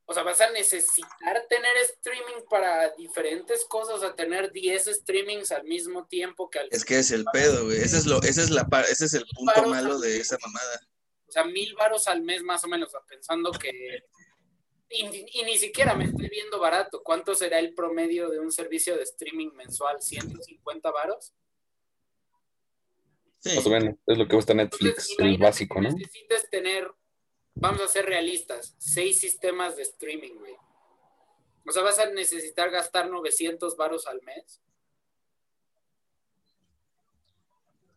[0.05, 5.65] o sea, vas a necesitar tener streaming para diferentes cosas, a tener 10 streamings al
[5.65, 7.79] mismo tiempo que al Es que es el pedo, güey.
[7.79, 10.81] Ese es, lo, ese es, la, ese es el punto malo al de esa mamada.
[11.29, 14.05] o sea, mil varos al mes más o menos, o sea, pensando que
[14.91, 17.03] y, ni siquiera me estoy viendo barato.
[17.03, 19.99] ¿Cuánto será el promedio de un servicio de streaming mensual?
[19.99, 21.33] ¿150 varos?
[23.39, 23.57] Sí.
[23.57, 25.91] Más o menos, es lo que cuesta Netflix, el básico, ¿no?
[25.91, 26.91] Necesitas tener,
[27.55, 30.55] vamos a ser realistas, seis sistemas de streaming, güey.
[31.67, 34.63] O sea, vas a necesitar gastar 900 varos al mes.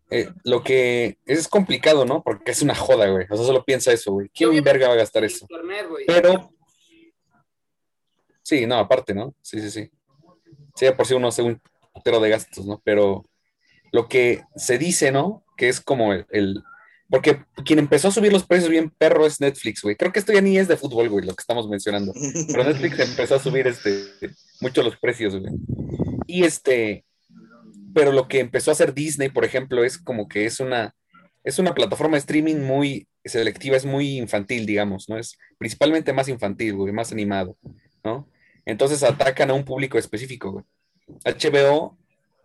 [0.09, 2.23] Eh, lo que es complicado, ¿no?
[2.23, 3.25] Porque es una joda, güey.
[3.29, 4.29] O sea, solo piensa eso, güey.
[4.29, 5.47] ¿Quién verga va a gastar eso?
[6.07, 6.56] Pero.
[8.47, 9.35] Sí, no, aparte, ¿no?
[9.41, 9.91] Sí, sí, sí.
[10.73, 11.59] Sí, por si uno hace un
[11.93, 12.81] putero de gastos, ¿no?
[12.81, 13.25] Pero
[13.91, 15.43] lo que se dice, ¿no?
[15.57, 16.63] Que es como el,
[17.09, 19.97] porque quien empezó a subir los precios bien perro es Netflix, güey.
[19.97, 22.13] Creo que esto ya ni es de fútbol, güey, lo que estamos mencionando.
[22.47, 24.05] Pero Netflix empezó a subir este,
[24.61, 25.51] mucho los precios, güey.
[26.25, 27.03] Y este,
[27.93, 30.95] pero lo que empezó a hacer Disney, por ejemplo, es como que es una,
[31.43, 35.17] es una plataforma de streaming muy selectiva, es muy infantil, digamos, ¿no?
[35.17, 37.57] Es principalmente más infantil, güey, más animado,
[38.05, 38.25] ¿no?
[38.68, 40.65] Entonces atacan a un público específico, güey.
[41.24, 41.97] HBO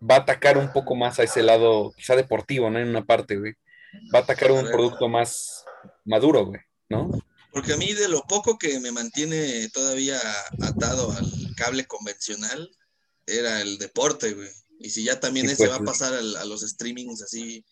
[0.09, 2.79] va a atacar un poco más a ese lado, quizá deportivo, ¿no?
[2.79, 3.55] En una parte, güey.
[4.14, 5.64] Va a atacar un producto más
[6.05, 7.11] maduro, güey, ¿no?
[7.53, 10.16] Porque a mí de lo poco que me mantiene todavía
[10.61, 12.70] atado al cable convencional
[13.27, 14.49] era el deporte, güey.
[14.79, 17.64] Y si ya también ese va a pasar a, los streamings así.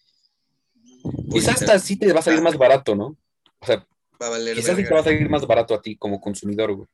[1.30, 3.16] Quizás hasta sí te va a salir más barato, ¿no?
[3.60, 3.86] O sea,
[4.54, 6.88] quizás sí te va a salir más barato a ti como consumidor, güey.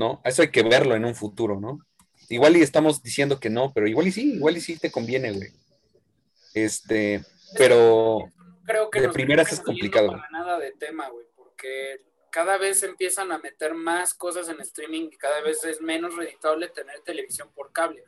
[0.00, 0.22] ¿No?
[0.24, 1.78] Eso hay que verlo en un futuro, ¿no?
[2.30, 5.30] Igual y estamos diciendo que no, pero igual y sí, igual y sí te conviene,
[5.30, 5.50] güey.
[6.54, 7.22] Este,
[7.58, 8.32] pero
[8.64, 10.12] creo que de primeras es complicado.
[10.12, 15.10] Para nada de tema, güey, porque cada vez empiezan a meter más cosas en streaming
[15.12, 18.02] y cada vez es menos reditable tener televisión por cable.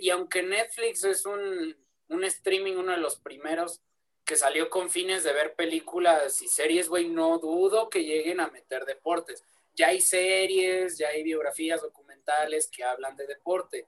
[0.00, 1.76] Y aunque Netflix es un,
[2.08, 3.80] un streaming, uno de los primeros
[4.24, 8.48] que salió con fines de ver películas y series, güey, no dudo que lleguen a
[8.48, 9.44] meter deportes.
[9.74, 13.86] Ya hay series, ya hay biografías documentales que hablan de deporte.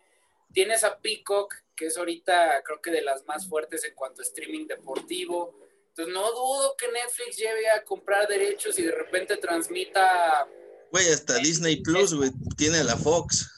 [0.53, 4.24] Tienes a Peacock, que es ahorita creo que de las más fuertes en cuanto a
[4.24, 5.59] streaming deportivo.
[5.89, 10.47] Entonces no dudo que Netflix lleve a comprar derechos y de repente transmita...
[10.91, 13.51] Güey, hasta Disney Plus, güey, tiene la Fox.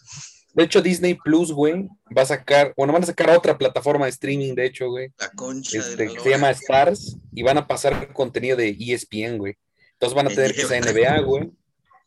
[0.56, 4.10] De hecho, Disney Plus, güey, va a sacar, bueno, van a sacar otra plataforma de
[4.12, 5.12] streaming, de hecho, güey.
[5.18, 9.58] La concha este, que se llama Stars y van a pasar contenido de ESPN, güey.
[9.92, 11.50] Entonces van a tener que esa NBA, güey.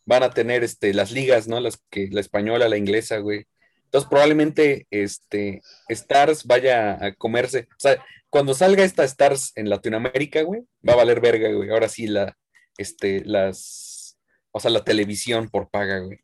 [0.10, 1.60] Van a tener este, las ligas, ¿no?
[1.60, 3.46] Las que, la española, la inglesa, güey.
[3.86, 7.68] Entonces probablemente este, Stars vaya a comerse.
[7.72, 11.70] O sea, cuando salga esta Stars en Latinoamérica, güey, va a valer verga, güey.
[11.70, 12.36] Ahora sí, la,
[12.80, 14.18] este, las,
[14.52, 16.20] o sea, la televisión por paga, güey.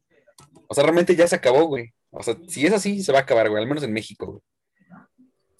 [0.68, 1.94] O sea, realmente ya se acabó, güey.
[2.10, 4.42] O sea, si es así, se va a acabar, güey, al menos en México, güey.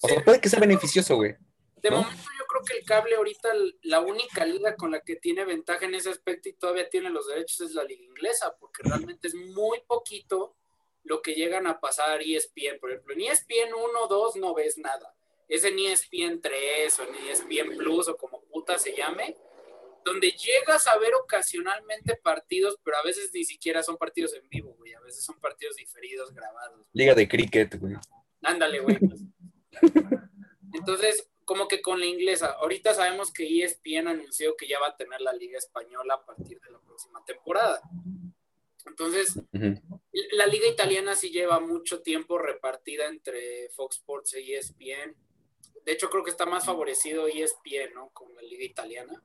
[0.02, 1.36] O sea, puede que sea beneficioso, güey.
[1.80, 2.10] De momento
[2.56, 3.48] creo que el cable ahorita,
[3.82, 7.26] la única liga con la que tiene ventaja en ese aspecto y todavía tiene los
[7.26, 10.54] derechos es la liga inglesa, porque realmente es muy poquito
[11.04, 12.78] lo que llegan a pasar ESPN.
[12.80, 15.14] Por ejemplo, en ESPN 1, 2 no ves nada.
[15.48, 19.36] Es en ESPN 3 o en ESPN Plus o como puta se llame,
[20.04, 24.74] donde llegas a ver ocasionalmente partidos, pero a veces ni siquiera son partidos en vivo,
[24.78, 24.94] güey.
[24.94, 26.86] A veces son partidos diferidos, grabados.
[26.92, 27.94] Liga de cricket, güey.
[28.42, 28.98] Ándale, güey.
[30.72, 34.96] Entonces, como que con la inglesa, ahorita sabemos que ESPN anunció que ya va a
[34.96, 37.80] tener la Liga Española a partir de la próxima temporada.
[38.84, 45.16] Entonces, la Liga Italiana sí lleva mucho tiempo repartida entre Fox Sports y e ESPN.
[45.84, 48.10] De hecho, creo que está más favorecido ESPN, ¿no?
[48.10, 49.24] Con la Liga Italiana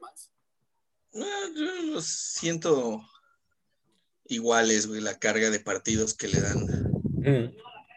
[0.00, 0.30] más.
[1.12, 3.00] No, yo los siento
[4.26, 6.58] iguales, güey, la carga de partidos que le dan.
[7.18, 7.56] Mm.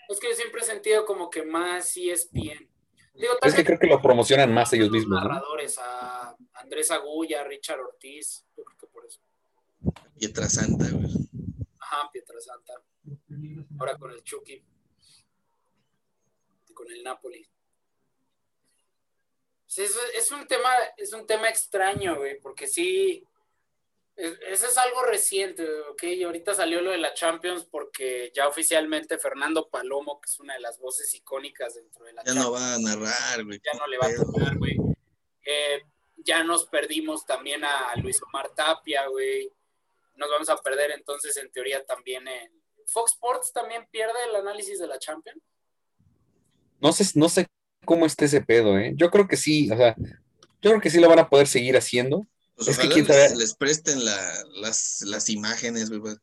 [0.10, 2.70] Es que yo siempre he sentido como que más ESPN.
[3.14, 5.22] Digo, es que creo que lo promocionan más ellos mismos.
[5.22, 9.20] Narradores, a Andrés Agulla, a Richard Ortiz, yo creo que por eso.
[10.18, 11.12] Pietra Santa, güey.
[11.80, 12.74] Ajá, Pietra Santa.
[13.80, 14.64] Ahora con el Chucky.
[16.70, 17.48] Y con el Napoli
[19.82, 23.26] es, un tema, es un tema extraño, güey, porque sí,
[24.16, 29.18] eso es algo reciente, ok, y ahorita salió lo de la Champions porque ya oficialmente
[29.18, 32.46] Fernando Palomo, que es una de las voces icónicas dentro de la ya Champions.
[32.46, 33.60] no va a narrar, güey.
[33.64, 34.78] Ya no le va a tocar, güey.
[35.46, 35.82] Eh,
[36.18, 39.52] ya nos perdimos también a Luis Omar Tapia, güey.
[40.16, 42.64] Nos vamos a perder entonces en teoría también en...
[42.86, 45.42] Fox Sports también pierde el análisis de la Champions.
[46.80, 47.48] No sé, no sé
[47.86, 48.94] cómo está ese pedo, ¿eh?
[48.96, 49.96] Yo creo que sí, o sea,
[50.62, 52.28] yo creo que sí lo van a poder seguir haciendo.
[52.56, 52.88] Pues es que
[53.36, 56.16] les, presten las, imágenes, güey,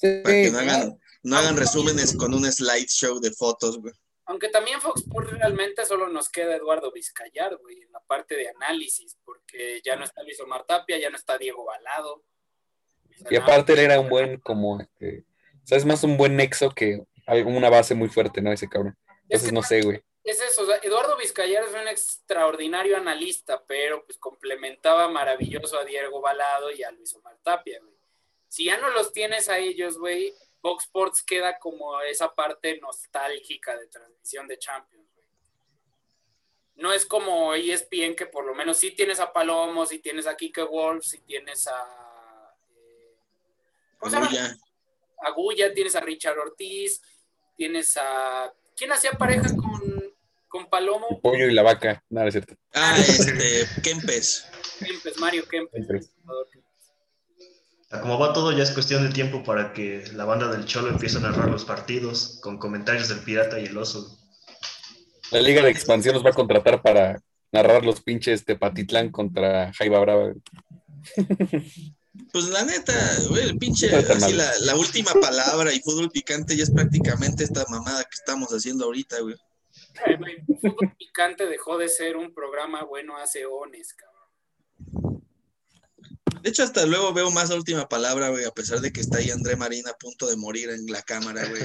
[0.00, 3.94] para que no hagan, no hagan resúmenes con un slideshow de fotos, güey.
[4.26, 8.48] Aunque también Fox Sports realmente solo nos queda Eduardo Vizcayar, güey, en la parte de
[8.50, 12.22] análisis, porque ya no está Luis Omar Tapia, ya no está Diego Balado.
[13.30, 15.24] Y aparte él era un buen, como, este,
[15.62, 18.52] o sea, es más un buen nexo que una base muy fuerte, ¿no?
[18.52, 18.96] Ese cabrón.
[19.22, 20.02] Entonces, no sé, güey.
[20.28, 25.86] Es eso, o sea, Eduardo Vizcayar es un extraordinario analista, pero pues complementaba maravilloso a
[25.86, 27.94] Diego Balado y a Luis Omar Tapia, güey.
[28.46, 33.74] Si ya no los tienes a ellos, güey, Fox Sports queda como esa parte nostálgica
[33.78, 35.26] de transmisión de Champions, güey.
[36.74, 40.36] No es como ESPN que por lo menos sí tienes a Palomo, sí tienes a
[40.36, 42.54] Kike Wolf, sí tienes a...
[42.76, 43.16] Eh,
[43.98, 44.58] ¿Cómo se llama?
[45.22, 47.00] Agulla, tienes a Richard Ortiz,
[47.56, 48.52] tienes a...
[48.76, 49.97] ¿Quién hacía pareja con,
[50.48, 51.06] con Palomo?
[51.10, 52.54] El pollo y la vaca, nada es cierto.
[52.74, 54.46] Ah, este, Kempes.
[54.78, 55.86] Kempes, Mario Kempes.
[55.86, 56.10] Kempes.
[57.90, 61.16] Como va todo, ya es cuestión de tiempo para que la banda del Cholo empiece
[61.16, 64.18] a narrar los partidos con comentarios del Pirata y el Oso.
[65.30, 69.72] La Liga de Expansión nos va a contratar para narrar los pinches de Patitlán contra
[69.72, 70.34] Jaiba Brava.
[72.32, 72.92] Pues la neta,
[73.28, 78.02] güey, el pinche, así la, última palabra y fútbol picante ya es prácticamente esta mamada
[78.02, 79.36] que estamos haciendo ahorita, güey.
[80.60, 84.18] Fútbol picante dejó de ser un programa bueno hace ones, cabrón.
[86.42, 89.18] De hecho, hasta luego veo más la última palabra, güey, a pesar de que está
[89.18, 91.62] ahí André Marín a punto de morir en la cámara, güey.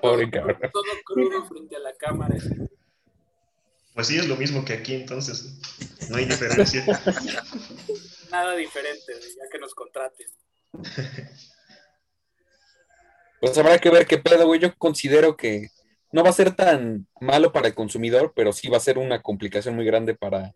[0.00, 0.58] Pobre cabrón.
[0.72, 2.36] Todo crudo frente a la cámara.
[3.94, 5.58] Pues sí, es lo mismo que aquí, entonces.
[6.08, 6.84] No hay diferencia.
[8.30, 10.26] Nada diferente, ya que nos contraten.
[13.42, 14.60] Pues habrá que ver qué pedo, güey.
[14.60, 15.70] Yo considero que
[16.12, 19.20] no va a ser tan malo para el consumidor, pero sí va a ser una
[19.20, 20.54] complicación muy grande para,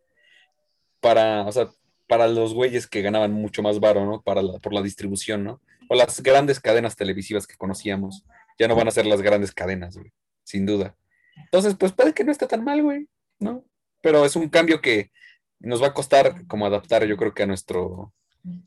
[1.00, 1.68] para, o sea,
[2.06, 4.22] para los güeyes que ganaban mucho más varo, ¿no?
[4.22, 5.60] Para por la distribución, ¿no?
[5.88, 8.22] O las grandes cadenas televisivas que conocíamos.
[8.56, 10.12] Ya no van a ser las grandes cadenas, güey.
[10.44, 10.96] Sin duda.
[11.34, 13.08] Entonces, pues puede que no esté tan mal, güey.
[13.40, 13.64] ¿no?
[14.00, 15.10] Pero es un cambio que
[15.58, 18.14] nos va a costar como adaptar, yo creo que a nuestro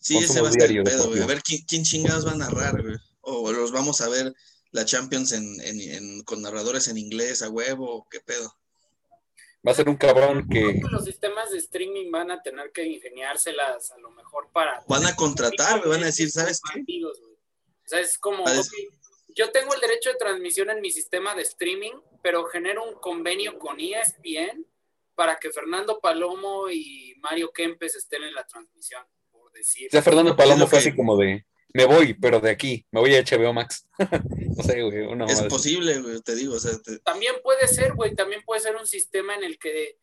[0.02, 2.98] sí, ese va a ser el pedo, A ver ¿quién, chingados va a narrar, güey.
[3.30, 4.34] O los vamos a ver
[4.72, 8.54] la Champions en, con narradores en inglés a huevo, qué pedo.
[9.68, 10.80] Va a ser un cabrón que...
[10.90, 14.84] Los sistemas de streaming van a tener que ingeniárselas a lo mejor para...
[14.88, 17.04] Van a contratar, me van a decir, ¿sabes qué?
[17.06, 17.12] o
[17.84, 18.46] sea, es como,
[19.36, 23.58] yo tengo el derecho de transmisión en mi sistema de streaming, pero genero un convenio
[23.60, 24.66] con ESPN
[25.16, 29.88] para que Fernando Palomo y Mario Kempes estén en la transmisión, por decir.
[29.88, 33.16] O sea, Fernando Palomo fue así como de, me voy, pero de aquí, me voy
[33.16, 33.88] a HBO Max.
[34.58, 35.32] no sé, güey.
[35.32, 36.56] es posible, güey, te digo.
[36.56, 36.72] O sea,
[37.04, 39.98] También puede ser, güey, también puede ser un sistema en el que,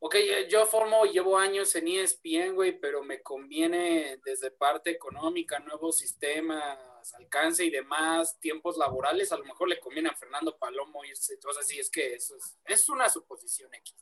[0.00, 0.16] ok,
[0.48, 6.78] yo formo, llevo años en ESPN, güey, pero me conviene desde parte económica, nuevo sistema
[7.14, 11.34] alcance y demás, tiempos laborales, a lo mejor le conviene a Fernando Palomo irse.
[11.34, 12.34] Entonces, sí, es que eso
[12.64, 13.94] es, una suposición X.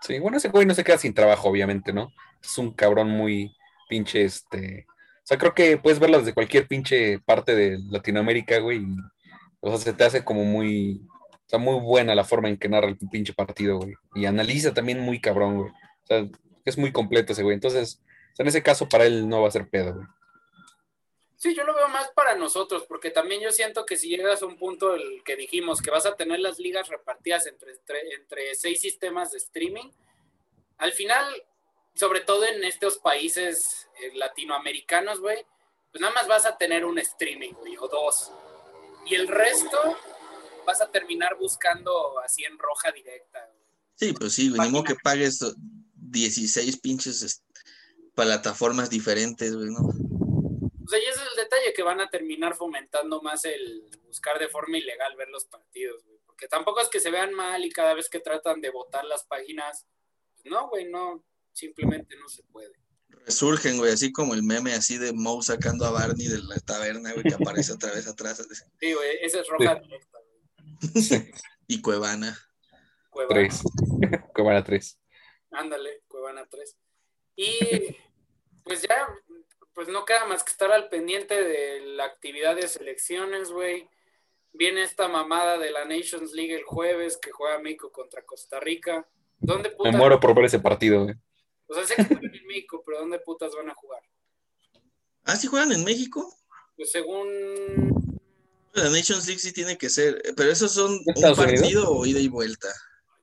[0.00, 2.10] Sí, bueno, ese güey no se queda sin trabajo, obviamente, ¿no?
[2.42, 3.54] Es un cabrón muy
[3.88, 4.86] pinche, este...
[5.26, 8.86] O sea, creo que puedes verlo desde cualquier pinche parte de Latinoamérica, güey.
[9.58, 11.02] o sea, se te hace como muy...
[11.10, 13.94] O sea, muy buena la forma en que narra el pinche partido, güey.
[14.14, 15.70] Y analiza también muy cabrón, güey.
[15.70, 16.28] O sea,
[16.64, 17.54] es muy completo ese güey.
[17.54, 18.00] Entonces,
[18.38, 20.06] en ese caso para él no va a ser pedo, güey.
[21.36, 24.46] Sí, yo lo veo más para nosotros, porque también yo siento que si llegas a
[24.46, 27.72] un punto el que dijimos que vas a tener las ligas repartidas entre,
[28.14, 29.90] entre, seis sistemas de streaming,
[30.78, 31.26] al final,
[31.96, 35.44] sobre todo en estos países eh, latinoamericanos, güey,
[35.90, 38.30] pues nada más vas a tener un streaming, güey, o dos.
[39.06, 39.96] Y el resto
[40.66, 43.50] vas a terminar buscando así en roja directa.
[43.94, 45.40] Sí, pues sí, güey, que pagues
[45.94, 47.42] 16 pinches
[48.14, 49.80] plataformas diferentes, güey, ¿no?
[49.80, 54.38] O sea, y ese es el detalle que van a terminar fomentando más el buscar
[54.38, 56.18] de forma ilegal ver los partidos, güey.
[56.26, 59.24] Porque tampoco es que se vean mal y cada vez que tratan de votar las
[59.24, 59.86] páginas,
[60.34, 61.24] pues no, güey, no,
[61.56, 62.72] simplemente no se puede.
[63.08, 67.12] Resurgen, güey, así como el meme así de Moe sacando a Barney de la taberna,
[67.12, 68.40] güey, que aparece otra vez atrás.
[68.80, 71.32] Sí, güey, esa es roja directa, güey.
[71.66, 72.38] y Cuevana.
[73.10, 73.34] Cuevana.
[73.34, 73.62] Tres.
[74.34, 75.00] Cuevana 3.
[75.52, 76.76] Ándale, Cuevana 3.
[77.36, 77.96] Y
[78.62, 79.08] pues ya
[79.76, 83.86] pues no queda más que estar al pendiente de la actividad de selecciones, güey.
[84.54, 89.06] Viene esta mamada de la Nations League el jueves que juega México contra Costa Rica.
[89.38, 89.92] ¿Dónde putas?
[89.92, 91.14] Me muero por ver ese partido, güey.
[91.68, 94.02] O sea, sé que juegan en México, pero ¿dónde putas van a jugar?
[95.24, 96.32] ¿Ah, sí juegan en México?
[96.76, 98.20] Pues según.
[98.72, 100.22] La Nations League sí tiene que ser.
[100.36, 102.68] Pero esos son un partido o ida y vuelta.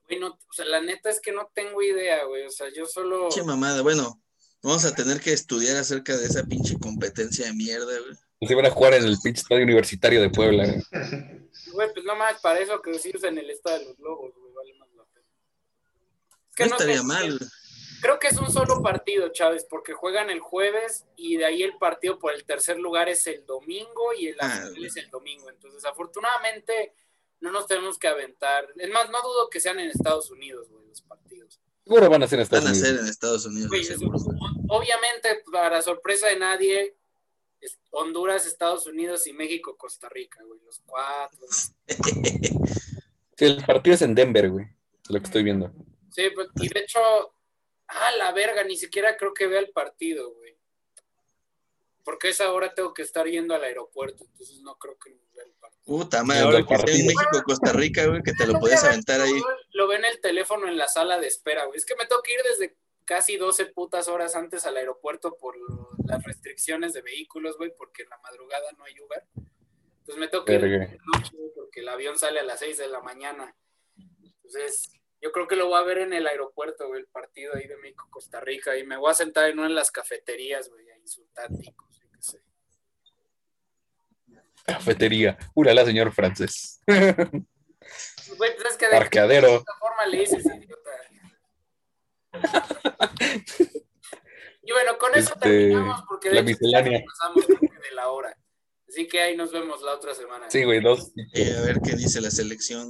[0.07, 2.45] Güey, no, o sea, la neta es que no tengo idea, güey.
[2.45, 3.29] O sea, yo solo.
[3.33, 3.81] Qué mamada.
[3.81, 4.23] Bueno,
[4.63, 8.17] Vamos a tener que estudiar acerca de esa pinche competencia de mierda, güey.
[8.39, 10.81] Pues iban a jugar en el pinche estadio universitario de Puebla, güey.
[11.73, 14.53] Güey, pues no más para eso que decirse en el estado de los lobos, güey,
[14.53, 16.69] vale más la pena.
[16.69, 17.49] no, estaría mal, güey.
[18.03, 21.77] Creo que es un solo partido, Chávez, porque juegan el jueves y de ahí el
[21.77, 25.49] partido por el tercer lugar es el domingo y el Ah, es el domingo.
[25.49, 26.93] Entonces, afortunadamente,
[27.39, 28.67] no nos tenemos que aventar.
[28.75, 31.59] Es más, no dudo que sean en Estados Unidos, güey, los partidos.
[31.85, 32.89] Seguro van a ser en Estados Van a Unidos.
[32.89, 34.19] ser en Estados Unidos, Güey, seguro.
[34.19, 34.37] güey.
[34.69, 36.95] Obviamente, para sorpresa de nadie,
[37.61, 41.47] es Honduras, Estados Unidos y México, Costa Rica, güey, los cuatro.
[43.37, 44.65] Sí, el partido es en Denver, güey.
[45.03, 45.71] Es lo que estoy viendo.
[46.11, 46.99] Sí, pues, y de hecho,
[47.87, 50.57] ah, la verga, ni siquiera creo que vea el partido, güey.
[52.03, 55.45] Porque a esa hora tengo que estar yendo al aeropuerto, entonces no creo que vea
[55.45, 55.83] el partido.
[55.85, 57.05] Puta madre, el que en.
[57.07, 59.41] México, Costa Rica, güey, que te lo puedes aventar ahí.
[59.71, 61.77] Lo, ve en el teléfono en la sala de espera, güey.
[61.77, 65.55] Es que me tengo que ir desde casi 12 putas horas antes al aeropuerto por
[66.05, 69.23] las restricciones de vehículos, güey, porque en la madrugada no hay Uber.
[69.99, 72.87] Entonces me tengo que ir noche, güey, porque el avión sale a las 6 de
[72.87, 73.55] la mañana.
[74.21, 74.91] Entonces,
[75.23, 77.77] yo creo que lo voy a ver en el aeropuerto, güey, el partido ahí de
[77.77, 78.77] México-Costa Rica.
[78.77, 82.07] Y me voy a sentar en una de las cafeterías, güey, a insultar ticos, yo
[82.11, 82.41] qué sé.
[84.65, 85.37] Cafetería.
[85.55, 86.81] Urala, señor francés.
[88.37, 89.57] Güey, pues es que de Parqueadero.
[89.57, 90.89] esta forma le dices, idiota.
[94.63, 97.03] Y bueno, con eso Este, terminamos porque de la hecho ya miscelánea.
[97.05, 98.35] pasamos de la hora.
[98.87, 100.49] Así que ahí nos vemos la otra semana.
[100.49, 101.11] Sí, güey, dos.
[101.33, 102.87] Eh, a ver qué dice la selección.